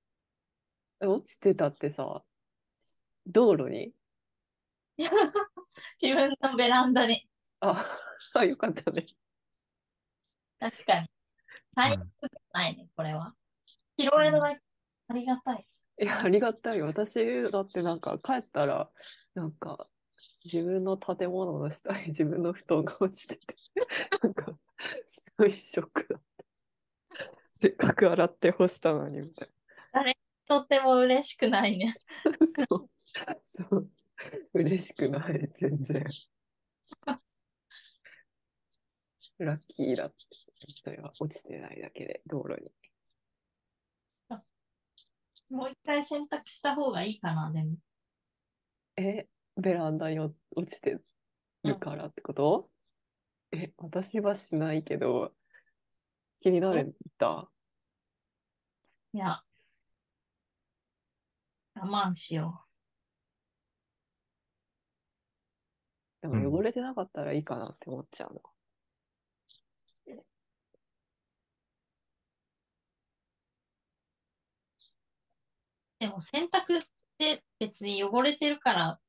[1.01, 2.25] 落ちてたってさ、
[3.25, 3.95] 道路に
[6.01, 7.29] 自分のベランダに。
[7.61, 7.85] あ、
[8.35, 9.07] あよかったね。
[10.59, 11.11] 確かに。
[11.75, 13.35] 最悪じゃないね、これは。
[13.99, 14.61] 拾えるだけ
[15.09, 15.69] ありがたい。
[16.01, 16.81] いや、ありがたい。
[16.83, 18.91] 私だってなんか帰ったら、
[19.35, 19.89] なんか
[20.45, 23.57] 自分の建物の下に 自分の布団が落ちてて、
[24.23, 24.59] なんか
[25.07, 26.45] すごいショックだった。
[27.55, 29.51] せっかく洗って干したのにみたい
[30.47, 31.95] とっても嬉しくないね。
[32.25, 32.65] な。
[32.69, 32.91] そう。
[33.45, 33.91] そう。
[34.55, 36.05] 嬉しくない、全然。
[39.39, 40.17] ラッキーだって。
[40.83, 42.71] それは落ちてないだけで、道路に。
[45.49, 47.77] もう一回洗濯した方がいいかな、でも。
[48.97, 50.99] え、ベランダに落落ちて
[51.63, 52.71] るからってこと、
[53.53, 55.33] え、私はしないけど、
[56.41, 57.49] 気になるんだ。
[59.13, 59.43] いや、
[61.75, 62.66] 我慢しよでう
[66.27, 68.41] んも汚れてなかったらいいかなって思っちゃうの。
[70.07, 70.25] う。
[75.99, 76.85] でも洗濯っ
[77.19, 79.01] て別に汚れてるから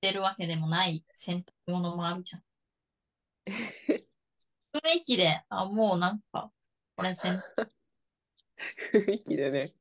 [0.00, 2.42] 出るわけでもない洗濯物もあるじゃん。
[4.74, 6.52] 雰囲気で、あ、もうなんか、
[6.96, 7.42] これ洗
[8.92, 9.74] 雰囲気でね。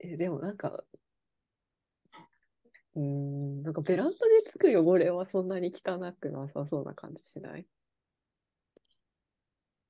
[0.00, 0.84] え、でもなんか、
[2.98, 3.02] うー
[3.60, 4.12] ん、なんかベランダ
[4.44, 7.66] でつく汚れはそんなに汚くなさそうな感じしない？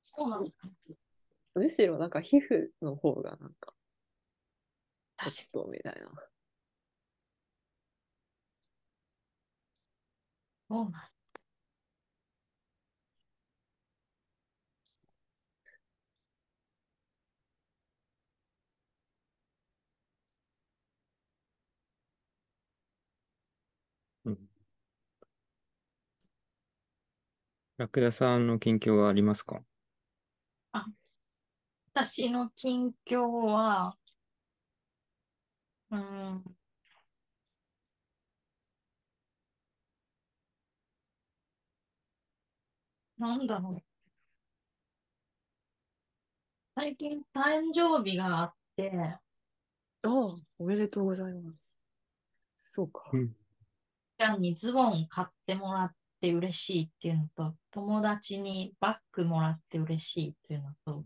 [0.02, 0.46] そうなの
[1.54, 3.74] むしろなんか皮膚の方がなんか、
[5.16, 6.28] 確ちょっとみたいな。
[10.70, 11.17] そうなのう
[27.78, 29.64] ラクダさんの近況はありますか？
[31.92, 33.98] 私の近況は、
[35.90, 36.56] うーん、
[43.18, 43.82] なんだろう。
[46.74, 49.20] 最近誕生日があって、あ
[50.02, 50.10] あ、
[50.58, 51.82] おめでとうございます。
[52.58, 53.10] そうか。
[53.12, 53.34] うん。
[54.16, 61.04] ちゃんにズボン買ってもらって嬉しいっていうのと、友達にバッグもらって嬉しいっていうのと、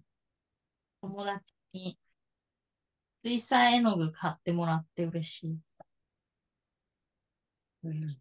[1.00, 1.98] 友達に
[3.24, 5.58] 水彩絵の具買ってもらって嬉しい。
[7.84, 8.16] うん、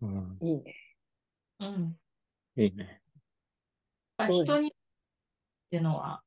[0.00, 0.74] うんいいね。
[1.60, 1.98] うん。
[2.56, 3.02] いいね。
[4.30, 4.70] 人にっ
[5.70, 6.22] ていうのは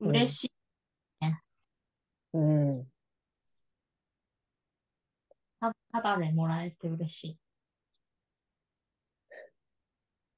[0.00, 0.52] うん嬉しい。
[2.32, 2.84] うん。
[2.84, 2.93] た
[5.92, 7.38] ただでもらえて嬉しい。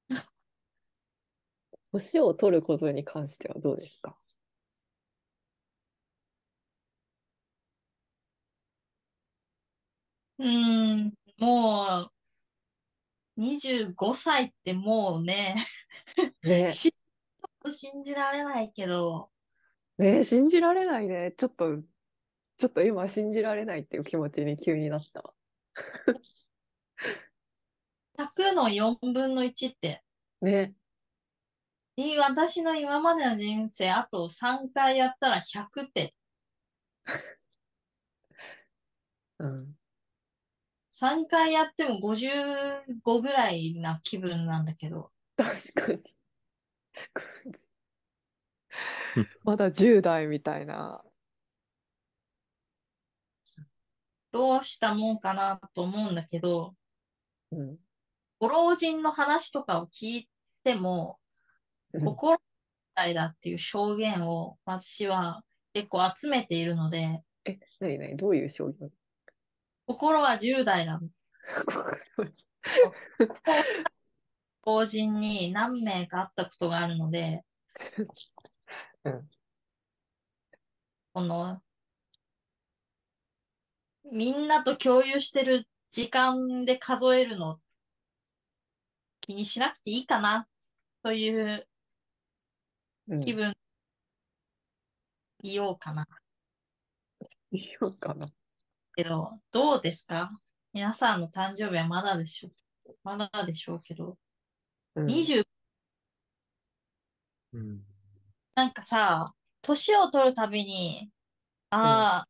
[1.91, 4.17] 年を取ることに関してはどうですか？
[10.39, 10.47] うー
[11.05, 12.11] ん、も
[13.37, 15.55] う、25歳ってもうね、
[16.43, 16.93] ね し
[17.69, 19.29] 信じられないけど、
[19.97, 21.33] ね信じられないね。
[21.37, 21.81] ちょっと、
[22.57, 25.33] ちょっと今信じられないっていう気持ちに急になった。
[28.17, 30.03] 100の4分の1って、
[30.41, 30.73] ね。
[31.97, 36.15] いい私の今までの人生、あと3回やったら100って、
[39.39, 39.77] うん。
[40.93, 46.01] 3回やっても55ぐらいな気分なんだけど、確かに
[49.15, 49.29] うん。
[49.43, 51.03] まだ10代みたいな。
[54.37, 56.75] どうしたもんかなと思うんだけど、
[57.51, 57.77] うん。
[58.39, 60.29] ご老人の話とかを聞い
[60.63, 61.17] ても、
[62.05, 62.37] 心
[62.93, 65.41] 体だっていう証言を私は
[65.73, 68.91] 結構集めているので、え、なになにどういう証言？
[69.87, 71.09] 心は10代なの。
[74.67, 77.43] 老人に何名か会ったことがあるので、
[79.03, 79.29] うん。
[81.13, 81.59] この、
[84.11, 87.59] みんなと共有してる時間で数えるの
[89.21, 90.47] 気にしなくていいかな
[91.03, 91.67] という
[93.09, 93.19] うん。
[93.21, 93.53] 気分、
[95.41, 96.05] 言おうかな。
[97.51, 98.27] いいのかな
[98.95, 100.31] けど、どうですか？
[100.73, 102.49] 皆さんの誕生日はまだでしょ？
[102.89, 102.95] う。
[103.03, 104.17] まだでしょうけど、
[104.95, 105.07] うん。
[105.07, 105.43] 20、
[107.53, 107.81] うん。
[108.55, 111.09] なんかさ、年を取るたびに、
[111.69, 112.27] ああ、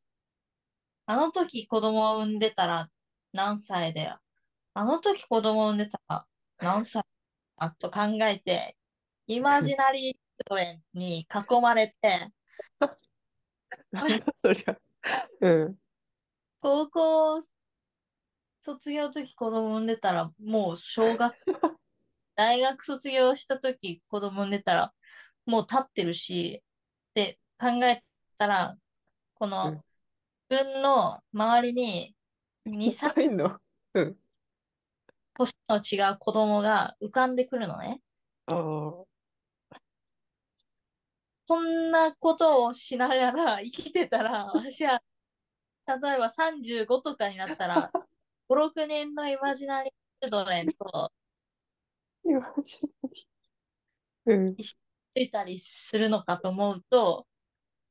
[1.08, 2.90] あの時子供を産んでたら
[3.34, 4.20] 何歳だよ。
[4.74, 6.28] あの時子供を産んでたら
[6.60, 7.04] 何歳
[7.58, 8.78] あと考えて、
[9.28, 12.32] イマジナリードレンに囲まれて、
[14.42, 14.78] そりゃ。
[15.42, 15.80] うん。
[16.62, 17.42] 高校
[18.62, 21.34] 卒業の時子供産んでたら、もう小学、
[22.36, 24.94] 大学卒業した時子供産んでたら、
[25.46, 26.64] もう立ってるし、
[27.12, 28.04] って考え
[28.38, 28.78] たら、
[29.36, 29.87] こうんの自
[30.50, 32.16] 分の周りに
[32.66, 33.60] 2、3いんの？
[33.94, 34.18] うん。
[35.36, 38.02] 年の違う子供が浮かんでくるのね。
[38.48, 39.08] ああ。
[41.48, 45.02] こんなことをしながら生きてたら、私は、
[45.88, 47.92] 例えば35とかになったら、
[48.50, 51.12] 5、6年のイマジナリーチルドレンと
[52.24, 52.82] 今し
[54.26, 54.56] うん。
[54.58, 54.76] つ
[55.16, 57.26] いたりするのかと思うと、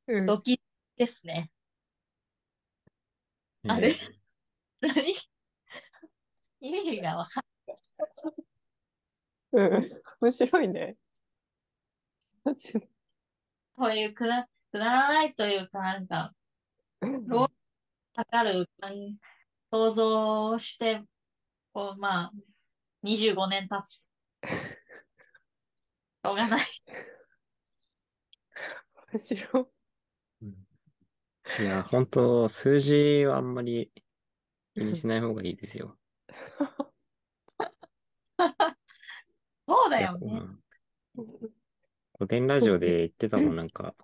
[0.07, 0.25] うん。
[0.27, 0.59] ドキッ
[0.97, 1.51] ですね。
[3.67, 3.95] あれ？
[4.81, 5.13] 何？
[6.59, 7.43] 意味がわかん
[9.53, 9.89] うん。
[10.21, 10.97] 面白いね。
[13.75, 16.33] こういうくだくだらないというか、なんか、
[17.01, 17.51] ロー
[18.15, 19.17] かかるうん
[19.71, 21.03] 想像して、
[21.73, 22.31] こう、まあ、
[23.03, 24.03] 25年経つ。
[26.23, 26.67] しょうがない。
[29.13, 29.76] 面白い。
[31.59, 33.91] うんいや、本当数字はあんまり
[34.75, 35.97] 気にしない方がいいですよ。
[39.67, 40.41] そうだよね。
[42.17, 43.95] 古典ラジオで言ってたもん、なんか、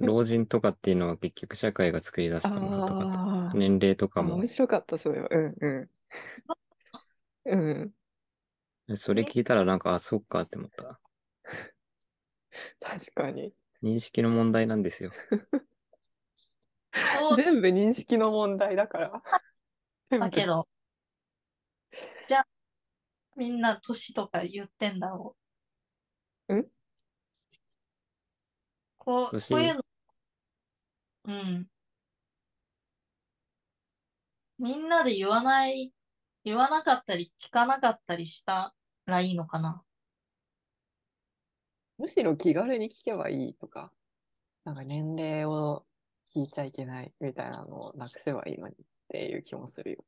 [0.00, 5.28] 老人とかっていうのは結局社会が作り出したものとか年齢とかあ、も面、白かった、それは。
[5.30, 5.90] うんうん。
[8.88, 8.96] うん。
[8.96, 11.00] それ聞いたらなんか、あ、そっかって思った。
[12.80, 13.52] 確かに。
[13.82, 15.12] 認識の問題なんですよ。
[17.36, 19.22] 全部認識の問題だから。
[20.18, 20.66] だけど、
[22.26, 22.46] じゃあ、
[23.36, 25.36] みんな年とか言ってんだろ
[26.48, 26.56] う。
[26.56, 26.66] ん
[28.96, 29.54] こう、年？
[29.54, 29.82] こういうの、
[31.24, 31.66] うん。
[34.58, 35.92] みんなで言わない、
[36.44, 38.74] 言わなかったり聞かなかったりした
[39.06, 39.84] らいいのかな。
[41.98, 43.92] むしろ気軽に聞けばいいとか、
[44.64, 45.84] なんか年齢を
[46.34, 48.76] 聞いちゃいけないみたいなのをなくせばいいのにっ
[49.08, 50.04] ていう気もするよ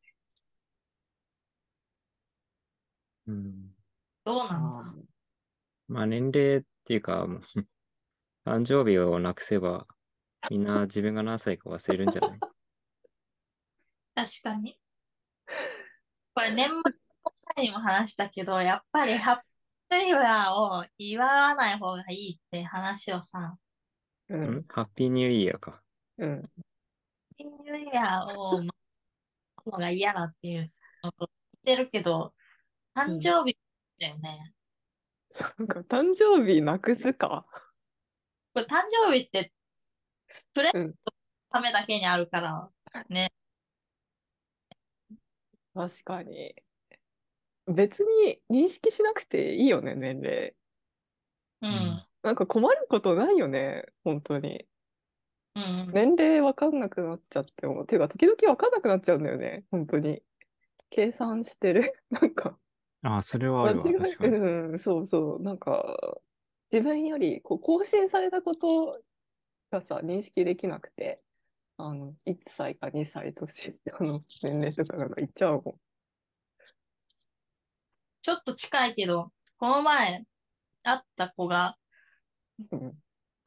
[3.27, 3.71] うん。
[4.25, 4.49] どうね。
[4.51, 5.03] なんだ？
[5.89, 7.27] まあ年齢っていうか、
[8.47, 9.87] 誕生日をなくせば、
[10.51, 12.41] みんな自分が何歳か忘れるんじゃない？
[14.15, 14.79] 確かに。
[16.35, 16.71] これ年
[17.57, 19.41] 末にも話したけど、やっぱりハッ
[19.89, 23.57] ピーイヤーを祝わない方がいいって話をさ、
[24.29, 24.37] う。
[24.37, 24.65] うんん？
[24.69, 25.83] ハッピーニューイヤーか。
[26.21, 26.43] うん。
[26.43, 26.51] ハッ
[27.39, 28.73] ピーニューイヤーを守る
[29.73, 30.71] のが嫌だっていう
[31.03, 31.31] のと
[31.65, 32.35] 言ってるけど、
[32.95, 33.57] 誕生日
[33.99, 34.53] だよね。
[35.59, 37.47] なんか誕生日なくすか？
[38.53, 39.53] これ誕生日って
[40.53, 41.13] プレゼンうんトの
[41.51, 42.69] ためだけにあるから、
[43.09, 43.33] ね。
[45.73, 46.55] 確かに。
[47.67, 50.55] 別に認識しなくていいよね、年齢。
[51.63, 52.07] うん。
[52.23, 54.67] なんか困ることないよね、本当に。
[55.55, 55.91] うん。
[55.93, 60.23] 年齢わかんなくなっちゃっても、ていうか時々わかんなくなっちゃうんだよね、本当に。
[60.91, 61.93] 計算してる。
[62.11, 62.59] なんか、
[63.03, 63.81] ああ、それはある。
[64.21, 66.21] うん、そうそう、なんか、
[66.73, 69.01] 自分よりこう更新されたこと
[69.71, 71.23] がさ、認識できなくて、
[71.79, 75.81] あの、1歳か2歳年 下の年齢とかなんか言っちゃうもん。
[78.23, 80.25] ちょっと近いけど、この前
[80.83, 81.77] 会った子が、
[82.71, 82.99] うん、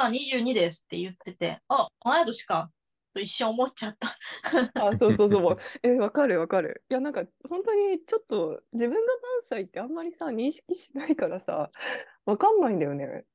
[0.06, 2.72] あ、22ですって言ってて、あ、同い年か、
[3.14, 4.18] と一瞬思っちゃった。
[4.88, 5.58] あ、そうそうそう。
[5.84, 6.84] え、わかるわかる。
[6.90, 11.72] いや、なんか、本当にちょっと自分が何歳ってあんまりさ、認識しないからさ、
[12.26, 13.26] わかんないんだよね。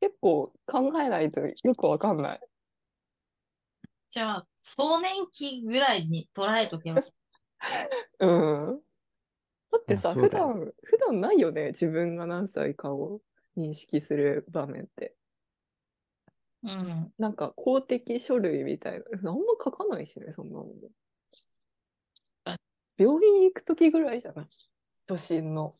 [0.00, 2.40] 結構考えないとよくわかんない。
[4.08, 7.02] じゃあ、壮年期ぐらいに捉えとけば。
[8.20, 8.80] うん。
[9.70, 11.68] だってさ、普段、普段ないよね。
[11.68, 13.20] 自分が何歳かを
[13.56, 15.14] 認識する場面って。
[16.66, 17.14] うん。
[17.18, 19.30] なんか公的書類みたいな。
[19.30, 20.66] あんま書かないしね、そんなの。
[22.44, 22.58] はい
[22.98, 24.48] 病院行くときぐらいじゃない？
[25.08, 25.78] 初診の。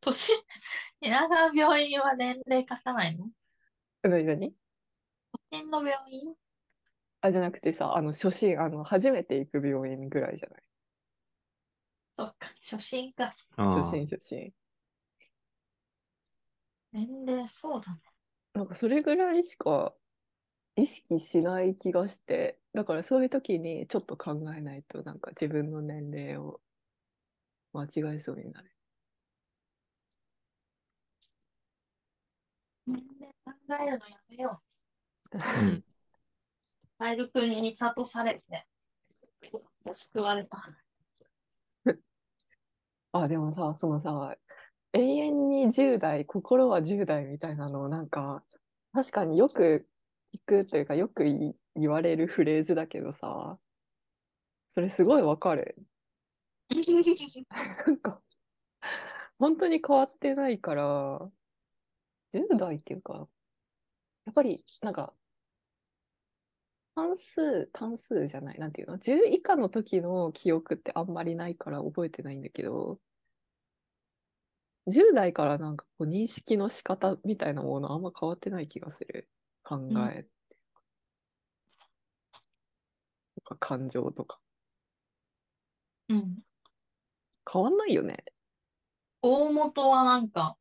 [0.00, 0.32] 年、
[1.02, 3.30] 田舎病院は年齢書かないの？
[4.04, 4.54] え何何？
[5.32, 6.34] 都心の病院？
[7.22, 10.62] あ、じゃなくてさ、あの、初診、あの、初めて行く病院ぐらいじゃない？
[12.16, 13.34] そっか、初心か。
[13.56, 14.54] 初診、初診。
[16.92, 18.00] 年齢、そうだね。
[18.54, 19.94] なんかそれぐらいしか
[20.76, 26.60] 意識しない気がして、だからそういう時にちょっと考えないと、なんか自分の年齢を
[27.72, 28.70] 間違えそうになる。
[32.86, 34.60] 年齢考えるのやめよ
[35.32, 35.38] う。
[35.38, 35.84] うん。
[36.98, 38.66] カエル君に諭されて、
[39.92, 40.62] 救われた。
[43.12, 44.36] あ、でもさ、そのさ、
[44.92, 48.44] 永遠に10代、心は10代みたいなのをなんか、
[48.92, 49.88] 確かによく
[50.34, 53.58] 聞くというか、よくい言われるフレーズだけどさ、
[54.74, 55.76] それすごいわかる。
[57.86, 58.22] なんか、
[59.38, 61.30] 本当に変わってないから、
[62.32, 63.28] 10代っていうか、
[64.26, 65.14] やっぱり、なんか、
[66.94, 73.00] 単数、単数じゃない、なんていうの ?10 以下の時の記憶ってあんまりないから覚えてないんだけど、
[74.86, 79.28] 10代からなんかこう認識の仕方みたいなものあんま変わってない気がする。
[79.62, 79.78] 考
[80.10, 80.26] え
[83.36, 84.40] とか感情とか。
[86.08, 86.38] うん。
[87.50, 88.24] 変わんないよね。
[89.22, 90.56] 大元はなんか、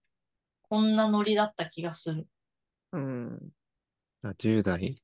[0.64, 2.28] こんなノリだった気がする。
[2.92, 3.50] うん。
[4.38, 5.02] 10代？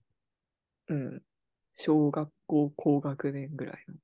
[0.89, 1.21] うん。
[1.77, 3.95] 小学校高学年ぐらいの。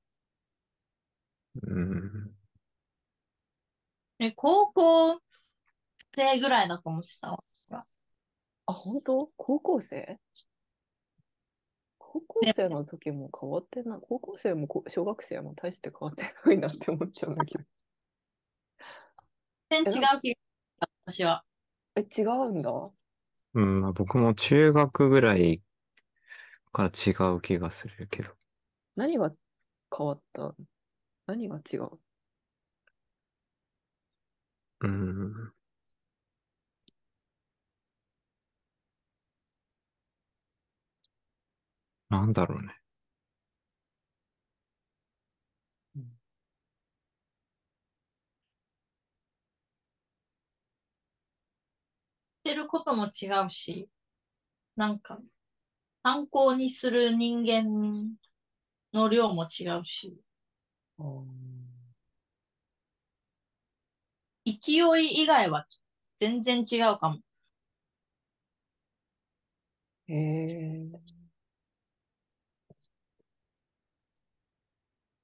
[1.64, 2.41] うん。
[4.24, 5.20] え、高校
[6.16, 7.44] 生ぐらいだと思ってたわ。
[8.68, 9.32] あ、本当？
[9.36, 10.20] 高校生？
[11.98, 14.00] 高校生の時も変わってない。
[14.00, 17.64] 高校生もこ小学生も大して変わってないなって思っちゃうんだけど。
[19.72, 20.40] 全然違う気が
[21.06, 21.44] 私は。
[21.96, 22.72] え、違うんだ？
[23.56, 25.64] うん、まあ僕も中学ぐらい
[26.72, 28.34] から違う気がするけど。
[28.96, 29.32] 何が
[29.98, 30.54] 変わった？
[31.26, 31.90] 何が違う？
[34.82, 35.54] うん。
[42.10, 42.82] なんだろうね。
[52.42, 53.88] ってることも違うし、
[54.76, 55.20] なんか、
[56.04, 58.18] 参考にする人間
[58.94, 60.18] の量も違うし、
[64.60, 65.66] 勢い以外は
[66.18, 67.20] 全然違うかも。
[70.08, 70.92] へえ。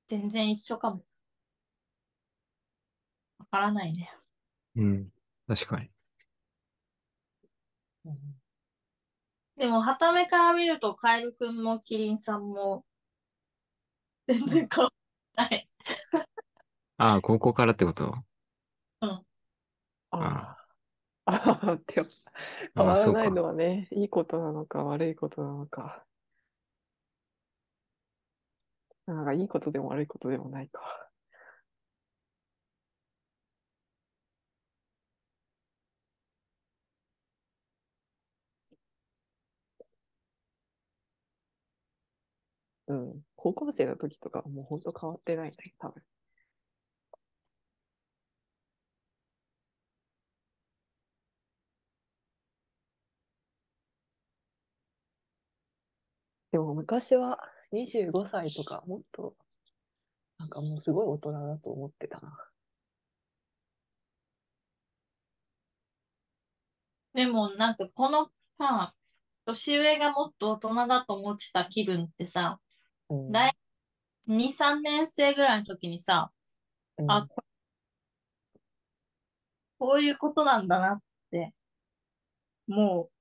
[0.07, 1.03] 全然一緒かも。
[3.39, 4.11] わからないね。
[4.75, 5.09] うん。
[5.47, 5.89] 確かに。
[9.57, 12.85] でも、はためから見ると、カエルくんもキリンさんも、
[14.27, 14.91] 全然変わ
[15.35, 15.67] らない。
[16.97, 18.15] ああ、高校からってこと？
[19.01, 19.23] あ
[20.11, 20.57] あ
[21.25, 21.27] あ。
[21.27, 22.09] ああ、でも、
[22.75, 26.05] 変わらないのはね、いいことなのか悪いことなのか。
[29.05, 31.09] なんかいいことでも悪いことでもないか。
[42.87, 43.21] うん。
[43.35, 46.03] 高校生の時とかはもう本当変わってないね、多分。
[56.77, 57.39] 昔は
[57.71, 59.33] 25歳とかもっと、
[60.37, 62.37] なんかもうすごい大人だと思ってたな。
[67.15, 68.95] でも、なんか、この、まあ、
[69.45, 72.59] 年上がもっと大人だと思ってた気分ってさ、
[73.09, 73.31] うん。
[73.31, 73.57] 大
[74.27, 76.31] 2、3年生ぐらいの時にさ、
[76.99, 77.43] うんあ、こ
[79.79, 81.01] こういうことなんだなっ
[81.31, 81.55] て、
[82.67, 83.17] もう、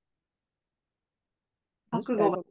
[1.89, 2.43] 覚悟が、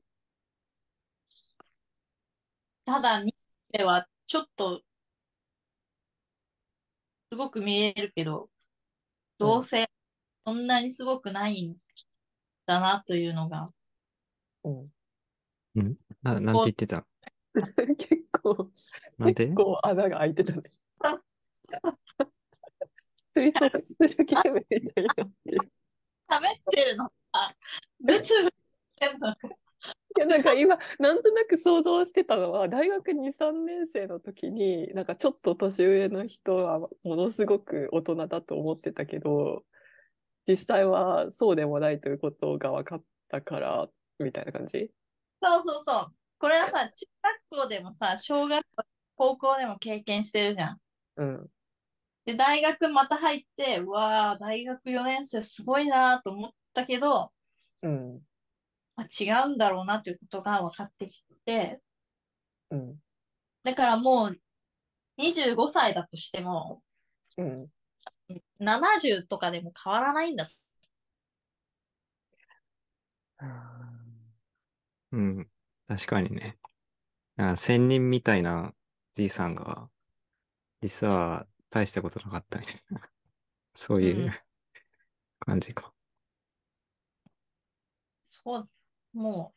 [2.87, 3.35] ただ2
[3.73, 4.81] ではちょっと、
[7.31, 8.49] すごく見えるけど、
[9.39, 9.91] どうせ
[10.47, 11.77] そんなにすごくないん
[12.65, 13.71] だなというのが、
[14.65, 15.97] うん。
[16.23, 17.05] な、なんて言ってた？
[17.99, 18.71] 結構、
[19.19, 20.63] なんて結構穴が開いてたね。
[23.35, 25.59] 推測するゲームみたいになってる。
[26.31, 27.55] 喋ってるのか、
[27.99, 28.57] ブツブツ
[29.01, 29.66] 言ってんのか。
[30.17, 39.65] いや、なんか今、なんとなく想像してたのは、大学2、3年生の時に、なんかちょっと年上の人はものすごく大人だと思ってたけど、
[40.49, 43.89] 実際はそうでもないということが分かったから、
[44.19, 44.91] みたいな感じ？
[45.43, 46.15] そうそうそう。
[46.39, 47.07] これはさ、中
[47.51, 48.85] 学校でもさ、小学校、
[49.17, 50.81] 高校でも経験してるじゃん。
[51.17, 51.47] うん。
[52.25, 57.33] で、大学また入って、うわあ、大学4年生すごいなと思ったけど、
[57.83, 58.21] うん。
[58.97, 61.81] まあ、違うんだろうなということが分かってきて、
[62.71, 62.97] うん。
[63.65, 64.41] だからもう
[65.19, 66.83] 25歳だとしても、
[67.37, 67.69] うん。
[68.59, 70.49] 70とかでも変わらないんだ。
[75.13, 75.49] うん。
[75.89, 76.59] 確かにね。
[77.57, 78.75] 仙人みたいな
[79.13, 79.91] じいさんが、
[80.83, 83.01] 実は大したことなかったみたいな。
[83.75, 84.33] そういううん
[85.41, 85.95] 感じか。
[88.23, 88.69] そう、
[89.17, 89.55] も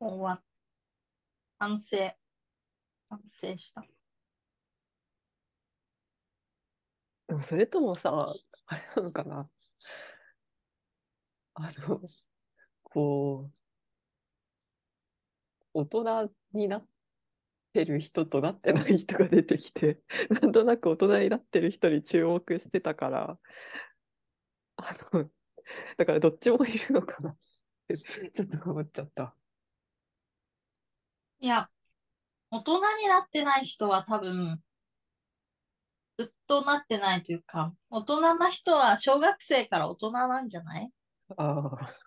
[0.00, 0.44] う、終わっ
[1.58, 1.96] 反省、
[3.08, 3.82] 反省した。
[7.26, 8.34] でもそれともさ、
[8.66, 9.50] あれなのかな
[11.54, 12.00] あの、
[12.84, 13.52] こう、
[15.74, 16.88] 大人になっ
[17.72, 20.02] てる人となってない人が出てきて、
[20.42, 23.38] なんとなく大人になってる人に注目してたから、
[24.76, 25.30] あの、
[25.98, 27.36] だからどっちもいるのかな、
[28.34, 29.34] ちょっと思っちゃった。
[31.38, 31.70] いや、
[32.50, 34.62] 大人になってない人は多分、
[36.18, 40.90] ずっとなってないというか、大人な人は小学生から大人なんじゃない？
[41.36, 41.44] あ
[41.80, 42.04] あ。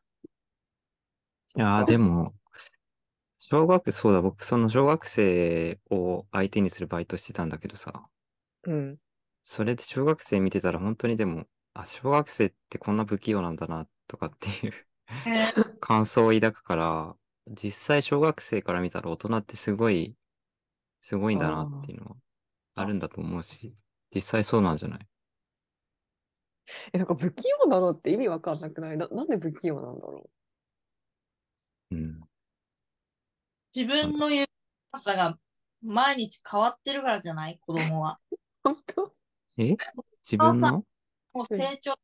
[1.55, 2.33] いやー、でも、
[3.39, 8.07] 小学、そうだ、僕、その小学生を相手にするバイトしてたんだけどさ、
[8.63, 8.99] うん。
[9.41, 14.87] それで小学生見てたら本当にでも、あ、小学生ってこんな不器用なんだな、とかっていう
[15.25, 17.15] えー感想を抱くから、
[17.47, 20.15] 実際小学生から見たら大人ってすごい、
[20.99, 22.15] すごいんだなっていうのは
[22.75, 23.75] あるんだと思うし、
[24.13, 25.07] 実際そうなんじゃない？
[26.93, 28.97] え、なんか不器用なのって意味わかんなくない？
[28.97, 30.29] な、なんで不器用なんだろ
[31.91, 31.95] う？
[31.95, 32.19] ん。
[33.75, 34.47] 自分の言う
[34.91, 35.37] 朝が
[35.83, 37.59] 毎日変わってるからじゃない？
[37.61, 38.17] 子供は。
[38.31, 38.35] う。
[38.63, 39.13] 本当？
[39.57, 39.75] え？
[40.23, 40.83] 自分の？
[41.33, 41.95] もう成長。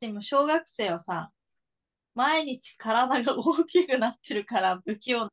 [0.00, 1.30] でも小学生はさ、
[2.14, 5.30] 毎日体が大きくなってるから不器用な。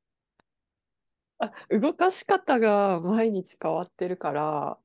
[1.39, 4.77] あ、動かし方が毎日変わってるから、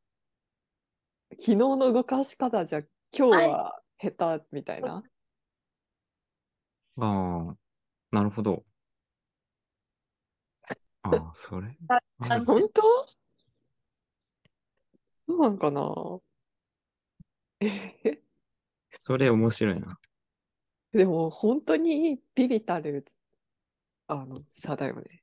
[1.31, 2.83] 昨日の動かし方じゃ
[3.17, 5.03] 今日は下手みたいな？
[6.97, 7.57] ああ、
[8.13, 8.65] なるほど。
[11.03, 11.77] ああ、それ？
[11.89, 12.83] あある本当？
[15.27, 16.21] そうなんかな？
[17.61, 18.21] え
[18.99, 19.99] それ面白いな。
[20.95, 23.05] でも本当にビビたる
[24.07, 25.23] あの差だよね。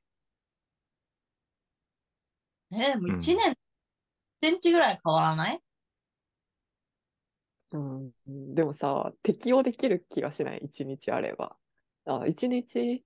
[2.72, 3.54] えー、もううん1年、1
[4.42, 5.62] センチぐらい変わらない？
[7.72, 11.56] うん、でもさ、適応できる気がしない、一日あれば。
[12.06, 13.04] あ、一日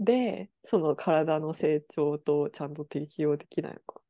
[0.00, 4.02] で、その体の成長とちゃんと適応できないのか。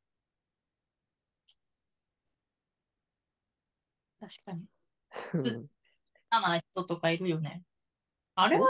[4.21, 4.65] 確かに。
[5.35, 5.67] うん
[6.33, 7.63] 嫌な人とかいるよね。
[8.43, 8.67] あれは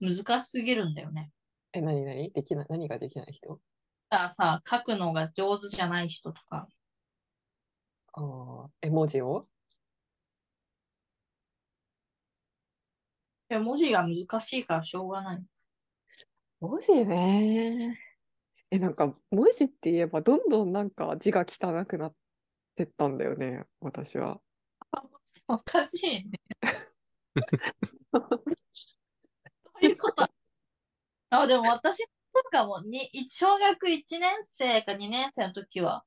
[0.00, 1.30] でも、難しすぎるんだよね。
[1.72, 2.30] え、何何？
[2.32, 3.60] できない、何ができない人？
[4.08, 6.66] だからさ、書くのが上手じゃない人とか。
[8.12, 9.46] ああ、絵文字を？
[13.50, 15.44] いや文字が難しいからしょうがない。
[16.60, 17.98] 文字ね。
[18.70, 22.14] え、なんか文字って言えばどんどんなんか字が汚くなっ
[22.76, 24.40] てったんだよね、私は。
[25.48, 26.40] おかしいね。
[28.12, 28.20] ど
[29.82, 30.26] ういうこと
[31.30, 36.04] あ、でも私とかもに、小学1年生か2年生の時は、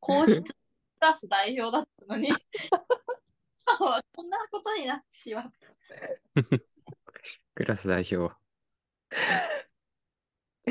[0.00, 0.54] 皇室ク
[1.00, 2.30] ラス代表だったのに、
[3.78, 5.50] こんなことになってしまった。
[7.54, 8.34] クラス代表。
[10.66, 10.70] い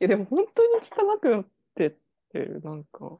[0.00, 1.90] や、でも本当に汚くなってっ
[2.30, 3.18] てる、なんか。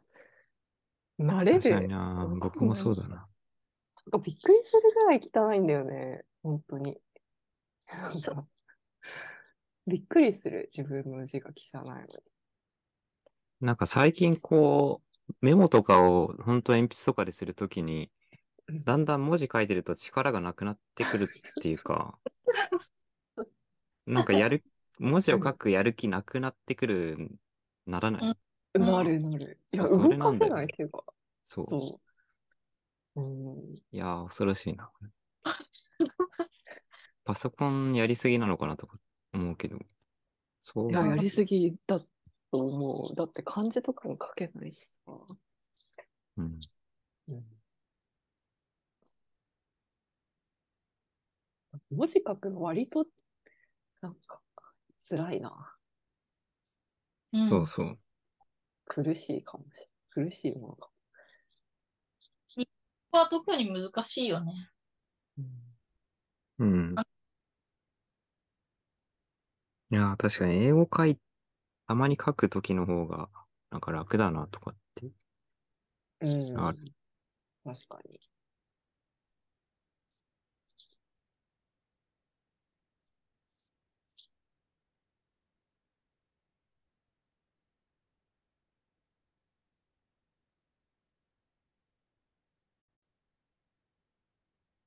[1.19, 2.27] 慣れ確かにで、な。
[2.41, 3.30] 僕もそうだな。
[4.19, 6.99] びっくりするぐらい汚いんだよね、本当に。
[7.89, 8.47] なんか、
[9.87, 12.07] びっくりする、自分の字が汚いのに。
[13.61, 18.11] なんか最近こう、メモとかを本当鉛筆とかでするときに、
[18.69, 21.29] だんだん文字書いてると力がなくなってくるっ
[21.61, 22.19] ていうか、
[24.07, 24.65] なんかやる、
[24.99, 27.39] 文字を書くやる気なくなってくる、
[27.87, 28.37] ならない、うん
[28.75, 29.59] なるなる。
[29.73, 31.03] いや、動かせないっていうか、
[31.45, 31.67] そう。
[31.67, 32.10] そう。
[33.21, 33.75] うん。
[33.77, 34.91] いやー、恐ろしいな。
[37.25, 38.99] パソコンやりすぎなのかなとか
[39.33, 39.79] 思うけど、
[40.61, 42.07] そういや、やりすぎだと
[42.53, 43.15] 思う。
[43.15, 45.01] だって漢字とかも書けないしさ。
[46.37, 46.61] うん。
[47.29, 47.61] うん
[51.91, 53.07] 文字書くの割と、
[54.01, 54.41] なんか、
[55.09, 55.77] 辛いな。
[57.33, 57.99] うんそうそう。
[58.87, 59.81] 苦しいかもし
[60.17, 60.29] れない。
[60.31, 61.00] 苦しいものかここ
[63.13, 64.71] は特に難しいよね。
[65.37, 65.45] も。
[66.59, 66.95] うん。
[69.91, 71.19] いやー、確かに英語書い、
[71.89, 73.31] たまに書くときの方が、
[73.71, 75.11] なんか楽だなとかって。
[76.21, 76.57] うん。
[76.59, 76.75] あ
[77.65, 78.21] 確かに。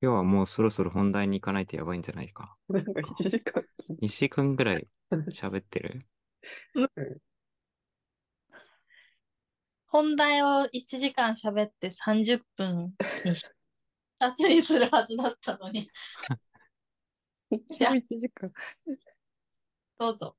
[0.04, 2.58] 今日はもうそろそろ本題に行かないとやばいんじゃないか。
[2.68, 6.06] なんか1時間聞い2時間ぐらいた喋ってる？
[9.88, 12.94] 本題を1時間喋って30分
[13.24, 13.48] にし、
[14.20, 15.90] 2つにするはずだったのに。
[17.78, 18.52] じゃあ1時間。
[19.98, 20.36] どうぞ。